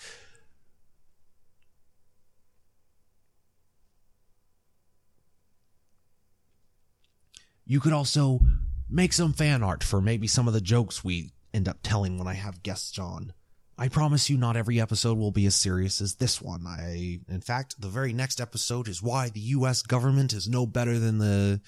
You 7.65 7.79
could 7.79 7.93
also 7.93 8.41
make 8.89 9.13
some 9.13 9.33
fan 9.33 9.63
art 9.63 9.85
for 9.85 10.01
maybe 10.01 10.27
some 10.27 10.49
of 10.49 10.55
the 10.55 10.61
jokes 10.61 11.05
we 11.05 11.31
end 11.55 11.69
up 11.69 11.79
telling 11.85 12.19
when 12.19 12.27
I 12.27 12.35
have 12.35 12.65
guests 12.65 12.99
on. 12.99 13.33
I 13.79 13.89
promise 13.89 14.29
you 14.29 14.37
not 14.37 14.57
every 14.57 14.81
episode 14.81 15.17
will 15.17 15.31
be 15.31 15.47
as 15.47 15.55
serious 15.55 16.01
as 16.01 16.17
this 16.17 16.43
one. 16.43 16.67
I, 16.67 17.21
in 17.29 17.41
fact, 17.41 17.81
the 17.81 17.89
very 17.89 18.13
next 18.13 18.41
episode 18.41 18.89
is 18.89 19.03
why 19.03 19.29
the 19.31 19.41
US 19.41 19.83
government 19.83 20.33
is 20.33 20.49
no 20.49 20.67
better 20.67 20.99
than 20.99 21.19
the 21.19 21.61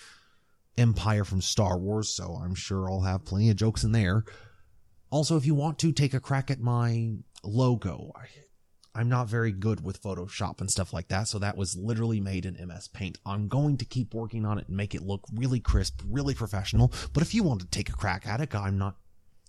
Empire 0.79 1.25
from 1.25 1.41
Star 1.41 1.79
Wars, 1.79 2.09
so 2.09 2.41
I'm 2.43 2.55
sure 2.55 2.91
I'll 2.91 3.03
have 3.03 3.25
plenty 3.25 3.51
of 3.51 3.57
jokes 3.57 3.85
in 3.85 3.93
there. 3.93 4.25
Also, 5.11 5.37
if 5.37 5.45
you 5.45 5.55
want 5.55 5.79
to 5.81 5.93
take 5.93 6.15
a 6.15 6.21
crack 6.21 6.51
at 6.51 6.61
my 6.61 7.13
logo, 7.45 8.13
I'm 8.95 9.09
not 9.09 9.29
very 9.29 9.53
good 9.53 9.85
with 9.85 10.03
Photoshop 10.03 10.61
and 10.61 10.71
stuff 10.71 10.93
like 10.93 11.09
that, 11.09 11.29
so 11.29 11.39
that 11.39 11.57
was 11.57 11.77
literally 11.77 12.21
made 12.21 12.47
in 12.47 12.67
MS 12.67 12.89
Paint. 12.89 13.19
I'm 13.25 13.49
going 13.49 13.79
to 13.79 13.85
keep 13.85 14.15
working 14.15 14.45
on 14.45 14.59
it 14.59 14.69
and 14.69 14.77
make 14.77 14.95
it 14.95 15.03
look 15.03 15.25
really 15.35 15.61
crisp, 15.61 16.01
really 16.09 16.35
professional. 16.35 16.93
But 17.13 17.23
if 17.23 17.35
you 17.35 17.43
want 17.43 17.61
to 17.61 17.67
take 17.67 17.89
a 17.89 17.95
crack 17.95 18.27
at 18.27 18.41
it, 18.41 18.55
I'm 18.55 18.79
not. 18.79 18.97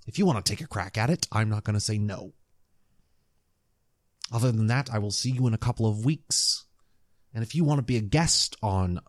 If 0.05 0.17
you 0.19 0.25
want 0.25 0.45
to 0.45 0.49
take 0.49 0.61
a 0.61 0.67
crack 0.67 0.97
at 0.97 1.09
it, 1.09 1.27
I'm 1.31 1.49
not 1.49 1.63
going 1.63 1.75
to 1.75 1.79
say 1.79 1.97
no. 1.97 2.33
Other 4.31 4.51
than 4.51 4.67
that, 4.67 4.89
I 4.91 4.99
will 4.99 5.11
see 5.11 5.31
you 5.31 5.47
in 5.47 5.53
a 5.53 5.57
couple 5.57 5.85
of 5.85 6.05
weeks. 6.05 6.65
And 7.33 7.43
if 7.43 7.55
you 7.55 7.63
want 7.63 7.79
to 7.79 7.83
be 7.83 7.97
a 7.97 8.01
guest 8.01 8.55
on 8.61 8.99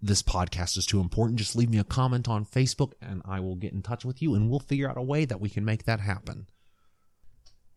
this 0.00 0.22
podcast 0.22 0.76
is 0.76 0.86
too 0.86 1.00
important, 1.00 1.38
just 1.38 1.56
leave 1.56 1.70
me 1.70 1.78
a 1.78 1.84
comment 1.84 2.28
on 2.28 2.44
Facebook 2.44 2.92
and 3.00 3.22
I 3.24 3.40
will 3.40 3.56
get 3.56 3.72
in 3.72 3.82
touch 3.82 4.04
with 4.04 4.20
you 4.20 4.34
and 4.34 4.50
we'll 4.50 4.60
figure 4.60 4.88
out 4.88 4.98
a 4.98 5.02
way 5.02 5.24
that 5.24 5.40
we 5.40 5.48
can 5.48 5.64
make 5.64 5.84
that 5.84 6.00
happen. 6.00 6.46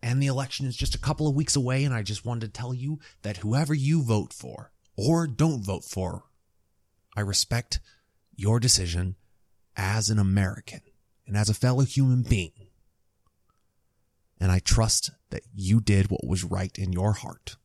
And 0.01 0.21
the 0.21 0.27
election 0.27 0.65
is 0.65 0.77
just 0.77 0.95
a 0.95 0.99
couple 0.99 1.27
of 1.27 1.35
weeks 1.35 1.57
away, 1.57 1.83
and 1.83 1.93
I 1.93 2.03
just 2.03 2.25
wanted 2.25 2.41
to 2.53 2.57
tell 2.57 2.73
you 2.73 2.99
that 3.21 3.37
whoever 3.37 3.73
you 3.73 4.01
vote 4.01 4.31
for 4.31 4.71
or 4.95 5.27
don't 5.27 5.61
vote 5.61 5.83
for, 5.83 6.23
I 7.17 7.21
respect 7.21 7.79
your 8.35 8.59
decision 8.61 9.15
as 9.75 10.09
an 10.09 10.19
American 10.19 10.81
and 11.27 11.35
as 11.35 11.49
a 11.49 11.53
fellow 11.53 11.83
human 11.83 12.23
being. 12.23 12.53
And 14.39 14.51
I 14.51 14.59
trust 14.59 15.11
that 15.31 15.43
you 15.53 15.81
did 15.81 16.09
what 16.09 16.25
was 16.25 16.45
right 16.45 16.77
in 16.77 16.93
your 16.93 17.13
heart. 17.13 17.57